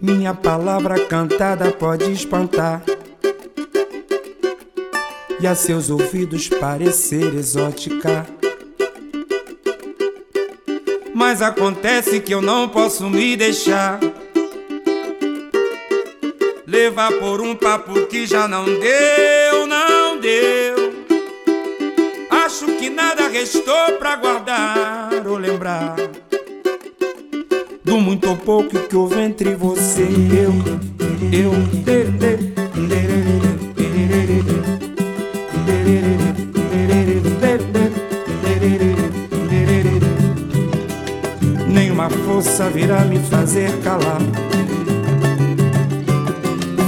Minha 0.00 0.34
palavra 0.34 1.04
cantada 1.06 1.72
pode 1.72 2.12
espantar 2.12 2.80
e 5.40 5.46
a 5.48 5.54
seus 5.54 5.90
ouvidos 5.90 6.48
parecer 6.48 7.34
exótica. 7.34 8.24
Mas 11.12 11.42
acontece 11.42 12.20
que 12.20 12.32
eu 12.32 12.40
não 12.40 12.68
posso 12.68 13.10
me 13.10 13.36
deixar 13.36 13.98
levar 16.64 17.12
por 17.14 17.40
um 17.40 17.56
papo 17.56 18.06
que 18.06 18.26
já 18.26 18.46
não 18.46 18.64
deu, 18.64 19.66
não 19.66 20.20
deu. 20.20 20.65
Nada 22.96 23.28
restou 23.28 23.92
pra 23.98 24.16
guardar 24.16 25.26
ou 25.26 25.36
lembrar 25.36 25.96
do 27.84 28.00
muito 28.00 28.28
ou 28.28 28.36
pouco 28.36 28.80
que 28.88 28.96
houve 28.96 29.20
entre 29.20 29.54
você 29.54 30.02
e 30.02 30.38
eu, 30.38 30.52
eu, 31.30 31.52
Nenhuma 41.68 42.10
força 42.10 42.68
virá 42.70 43.04
me 43.04 43.18
fazer 43.20 43.70
calar. 43.82 44.18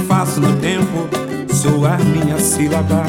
Faço 0.07 0.41
no 0.41 0.57
tempo 0.57 1.07
soar 1.53 2.03
minha 2.03 2.37
sílaba. 2.39 3.03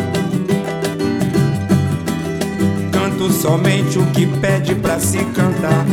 Somente 3.29 3.99
o 3.99 4.07
que 4.07 4.27
pede 4.27 4.75
pra 4.75 4.99
se 4.99 5.19
cantar. 5.27 5.85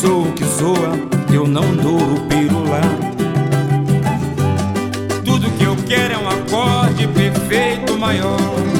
Sou 0.00 0.28
o 0.28 0.32
que 0.32 0.44
soa, 0.44 0.92
eu 1.32 1.46
não 1.46 1.76
dou 1.76 1.98
o 1.98 2.20
pirular 2.26 3.16
quero 5.86 6.14
é 6.14 6.18
um 6.18 6.28
acorde 6.28 7.06
perfeito 7.08 7.96
maior. 7.96 8.75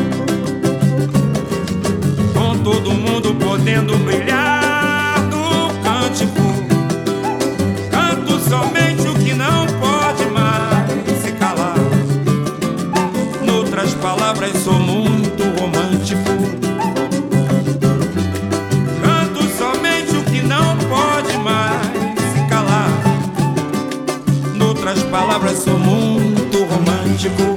Palavras, 25.37 25.59
sou 25.64 25.78
muito 25.78 26.64
romântico. 26.64 27.57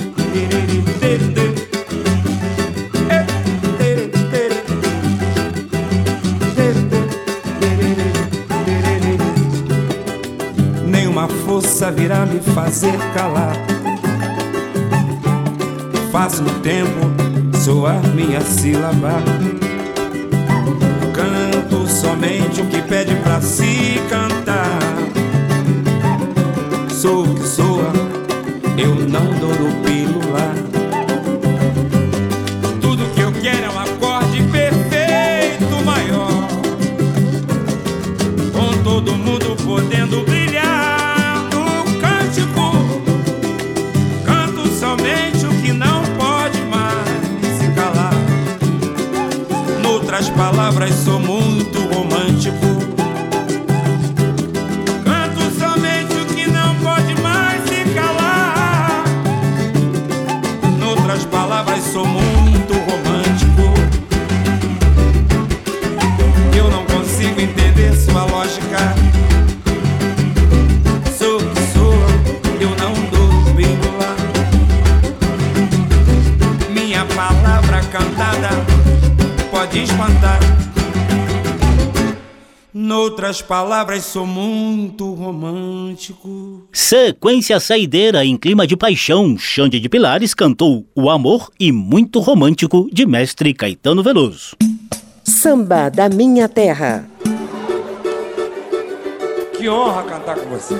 Nenhuma 10.85 11.29
força 11.29 11.89
virá 11.89 12.25
me 12.25 12.41
fazer 12.41 12.97
calar. 13.13 13.55
Faço 16.11 16.43
no 16.43 16.59
tempo 16.59 17.09
soar 17.63 18.05
minha 18.13 18.41
sílaba. 18.41 19.23
Canto 21.13 21.87
somente 21.87 22.59
o 22.59 22.65
que 22.65 22.81
pede 22.81 23.15
pra 23.23 23.39
se 23.39 24.01
cantar. 24.09 24.28
Noutras 82.89 83.39
palavras, 83.39 84.03
sou 84.03 84.25
muito 84.25 85.13
romântico. 85.13 86.67
Sequência 86.73 87.59
saideira 87.59 88.25
em 88.25 88.35
clima 88.35 88.65
de 88.65 88.75
paixão, 88.75 89.37
Xande 89.37 89.79
de 89.79 89.87
Pilares 89.87 90.33
cantou 90.33 90.87
O 90.95 91.07
Amor 91.07 91.51
e 91.59 91.71
Muito 91.71 92.19
Romântico 92.19 92.89
de 92.91 93.05
mestre 93.05 93.53
Caetano 93.53 94.01
Veloso. 94.01 94.57
Samba 95.23 95.87
da 95.89 96.09
Minha 96.09 96.49
Terra. 96.49 97.07
Que 99.55 99.69
honra 99.69 100.01
cantar 100.05 100.39
com 100.39 100.49
você. 100.49 100.73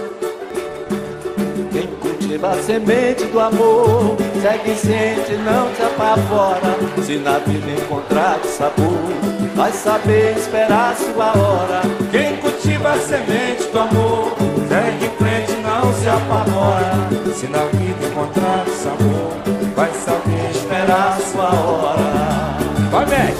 Quem 1.72 2.09
cultiva 2.30 2.52
a 2.52 2.62
semente 2.62 3.26
do 3.26 3.40
amor 3.40 4.16
Segue 4.42 4.76
ciente, 4.76 5.34
não 5.44 5.74
te 5.74 5.82
apavora. 5.82 6.78
Se 7.04 7.18
na 7.18 7.40
vida 7.40 7.72
encontrar 7.72 8.40
sabor 8.44 9.10
Vai 9.56 9.72
saber 9.72 10.38
esperar 10.38 10.96
sua 10.96 11.38
hora. 11.38 11.82
Quem 12.12 12.38
cultiva 12.38 12.92
a 12.92 13.00
semente 13.00 13.64
do 13.72 13.80
amor 13.80 14.36
Segue 14.68 15.06
em 15.06 15.10
frente, 15.18 15.54
não 15.64 15.94
se 15.94 16.08
apavora. 16.08 17.34
Se 17.34 17.48
na 17.48 17.66
vida 17.66 18.06
encontrar 18.06 18.66
sabor 18.68 19.34
Vai 19.76 19.92
saber 19.94 20.52
esperar 20.52 21.18
sua 21.32 21.50
hora. 21.50 22.58
Vai, 22.92 23.06
Mac! 23.06 23.36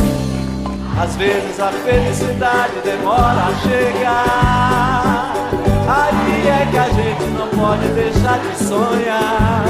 Às 1.02 1.16
vezes 1.16 1.60
a 1.60 1.72
felicidade 1.72 2.74
demora 2.84 3.46
a 3.46 3.54
chegar 3.62 5.49
Aí 5.92 6.48
é 6.48 6.68
que 6.70 6.78
a 6.78 6.88
gente 6.90 7.24
não 7.36 7.48
pode 7.48 7.88
deixar 7.88 8.38
de 8.38 8.64
sonhar? 8.64 9.66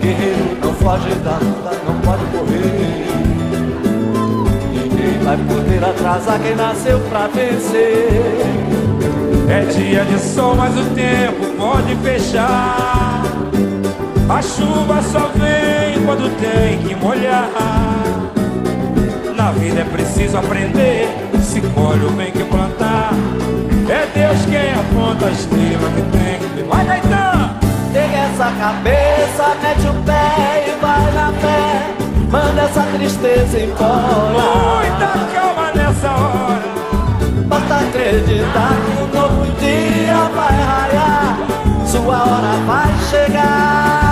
Guerreiro 0.00 0.56
não 0.62 0.72
foge 0.74 1.12
da 1.24 1.38
luta, 1.38 1.72
não 1.84 2.00
pode 2.02 2.24
correr 2.26 3.06
Ninguém 4.72 5.18
vai 5.24 5.36
poder 5.38 5.84
atrasar 5.84 6.38
quem 6.40 6.54
nasceu 6.54 7.00
pra 7.10 7.26
vencer. 7.26 8.46
É 9.48 9.64
dia 9.64 10.04
de 10.04 10.20
sol, 10.20 10.54
mas 10.54 10.78
o 10.78 10.84
tempo 10.94 11.46
pode 11.58 11.96
fechar. 11.96 13.22
A 14.28 14.40
chuva 14.40 15.02
só 15.02 15.30
vem 15.34 16.04
quando 16.04 16.30
tem 16.38 16.78
que 16.78 16.94
molhar. 16.94 17.50
Na 19.34 19.50
vida 19.50 19.80
é 19.80 19.84
preciso 19.84 20.36
aprender, 20.38 21.08
se 21.42 21.60
colhe 21.60 22.04
o 22.04 22.10
bem 22.10 22.30
que 22.30 22.44
plantar. 22.44 23.10
É 23.88 24.04
Deus 24.14 24.44
quem 24.46 24.72
aponta 24.72 25.26
a 25.26 25.30
estrela 25.30 25.88
que 25.94 26.02
tem 26.10 26.38
que 26.40 26.62
Vai, 26.64 26.84
Gaitã! 26.84 27.56
Pega 27.92 28.16
essa 28.16 28.50
cabeça, 28.58 29.56
mete 29.62 29.86
o 29.86 29.94
pé 30.02 30.66
e 30.66 30.80
vai 30.80 31.12
na 31.12 31.32
fé. 31.32 31.94
Manda 32.30 32.62
essa 32.62 32.82
tristeza 32.82 33.60
embora. 33.60 34.32
Muita 34.32 35.06
calma 35.32 35.72
nessa 35.72 36.10
hora. 36.10 36.62
Basta 37.46 37.74
acreditar 37.76 38.72
que 38.84 39.02
um 39.02 39.20
novo 39.20 39.46
dia 39.60 40.30
vai 40.34 40.62
raiar. 40.62 41.38
Sua 41.86 42.18
hora 42.18 42.56
vai 42.66 42.92
chegar. 43.08 44.05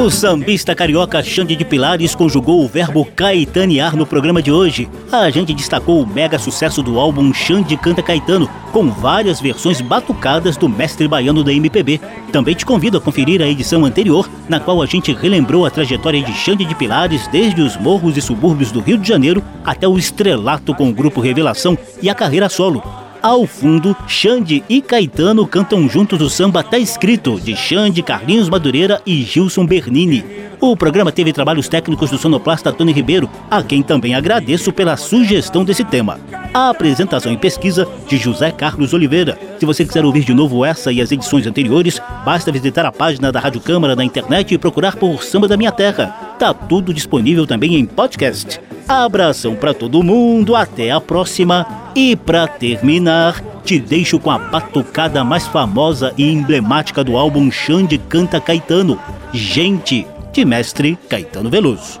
O 0.00 0.10
sambista 0.10 0.74
carioca 0.74 1.22
Xande 1.22 1.54
de 1.54 1.62
Pilares 1.62 2.14
conjugou 2.14 2.64
o 2.64 2.66
verbo 2.66 3.04
caetanear 3.04 3.94
no 3.94 4.06
programa 4.06 4.40
de 4.40 4.50
hoje. 4.50 4.88
A 5.12 5.28
gente 5.28 5.52
destacou 5.52 6.02
o 6.02 6.06
mega 6.06 6.38
sucesso 6.38 6.82
do 6.82 6.98
álbum 6.98 7.34
Xande 7.34 7.76
Canta 7.76 8.02
Caetano, 8.02 8.48
com 8.72 8.88
várias 8.90 9.42
versões 9.42 9.82
batucadas 9.82 10.56
do 10.56 10.70
mestre 10.70 11.06
baiano 11.06 11.44
da 11.44 11.52
MPB. 11.52 12.00
Também 12.32 12.54
te 12.54 12.64
convido 12.64 12.96
a 12.96 13.00
conferir 13.00 13.42
a 13.42 13.46
edição 13.46 13.84
anterior, 13.84 14.26
na 14.48 14.58
qual 14.58 14.80
a 14.80 14.86
gente 14.86 15.12
relembrou 15.12 15.66
a 15.66 15.70
trajetória 15.70 16.22
de 16.22 16.32
Xande 16.32 16.64
de 16.64 16.74
Pilares 16.74 17.28
desde 17.28 17.60
os 17.60 17.76
morros 17.76 18.16
e 18.16 18.22
subúrbios 18.22 18.72
do 18.72 18.80
Rio 18.80 18.96
de 18.96 19.06
Janeiro 19.06 19.44
até 19.62 19.86
o 19.86 19.98
estrelato 19.98 20.74
com 20.74 20.88
o 20.88 20.94
grupo 20.94 21.20
Revelação 21.20 21.76
e 22.00 22.08
a 22.08 22.14
carreira 22.14 22.48
solo. 22.48 22.82
Ao 23.22 23.46
fundo, 23.46 23.94
Xande 24.08 24.64
e 24.66 24.80
Caetano 24.80 25.46
cantam 25.46 25.86
juntos 25.86 26.22
o 26.22 26.30
samba 26.30 26.62
Tá 26.62 26.78
Escrito, 26.78 27.38
de 27.38 27.54
Xande, 27.54 28.02
Carlinhos 28.02 28.48
Madureira 28.48 29.02
e 29.04 29.22
Gilson 29.22 29.66
Bernini. 29.66 30.24
O 30.58 30.74
programa 30.74 31.12
teve 31.12 31.30
trabalhos 31.30 31.68
técnicos 31.68 32.10
do 32.10 32.16
sonoplasta 32.16 32.72
Tony 32.72 32.92
Ribeiro, 32.92 33.28
a 33.50 33.62
quem 33.62 33.82
também 33.82 34.14
agradeço 34.14 34.72
pela 34.72 34.96
sugestão 34.96 35.64
desse 35.64 35.84
tema. 35.84 36.18
A 36.54 36.70
apresentação 36.70 37.30
e 37.30 37.36
pesquisa 37.36 37.86
de 38.08 38.16
José 38.16 38.50
Carlos 38.50 38.94
Oliveira. 38.94 39.38
Se 39.58 39.66
você 39.66 39.84
quiser 39.84 40.04
ouvir 40.04 40.24
de 40.24 40.32
novo 40.32 40.64
essa 40.64 40.90
e 40.90 41.00
as 41.00 41.12
edições 41.12 41.46
anteriores, 41.46 42.00
basta 42.24 42.50
visitar 42.50 42.86
a 42.86 42.92
página 42.92 43.30
da 43.30 43.38
Rádio 43.38 43.60
Câmara 43.60 43.94
na 43.94 44.04
internet 44.04 44.54
e 44.54 44.58
procurar 44.58 44.96
por 44.96 45.22
Samba 45.22 45.46
da 45.46 45.58
Minha 45.58 45.72
Terra. 45.72 46.29
Tá 46.40 46.54
tudo 46.54 46.94
disponível 46.94 47.46
também 47.46 47.74
em 47.74 47.84
podcast. 47.84 48.58
Abração 48.88 49.54
para 49.54 49.74
todo 49.74 50.02
mundo, 50.02 50.56
até 50.56 50.90
a 50.90 50.98
próxima. 50.98 51.66
E 51.94 52.16
para 52.16 52.48
terminar, 52.48 53.38
te 53.62 53.78
deixo 53.78 54.18
com 54.18 54.30
a 54.30 54.38
batucada 54.38 55.22
mais 55.22 55.46
famosa 55.46 56.14
e 56.16 56.32
emblemática 56.32 57.04
do 57.04 57.18
álbum 57.18 57.50
Xande 57.50 57.98
Canta 57.98 58.40
Caetano, 58.40 58.98
Gente, 59.34 60.06
de 60.32 60.42
mestre 60.46 60.98
Caetano 61.10 61.50
Veloso. 61.50 62.00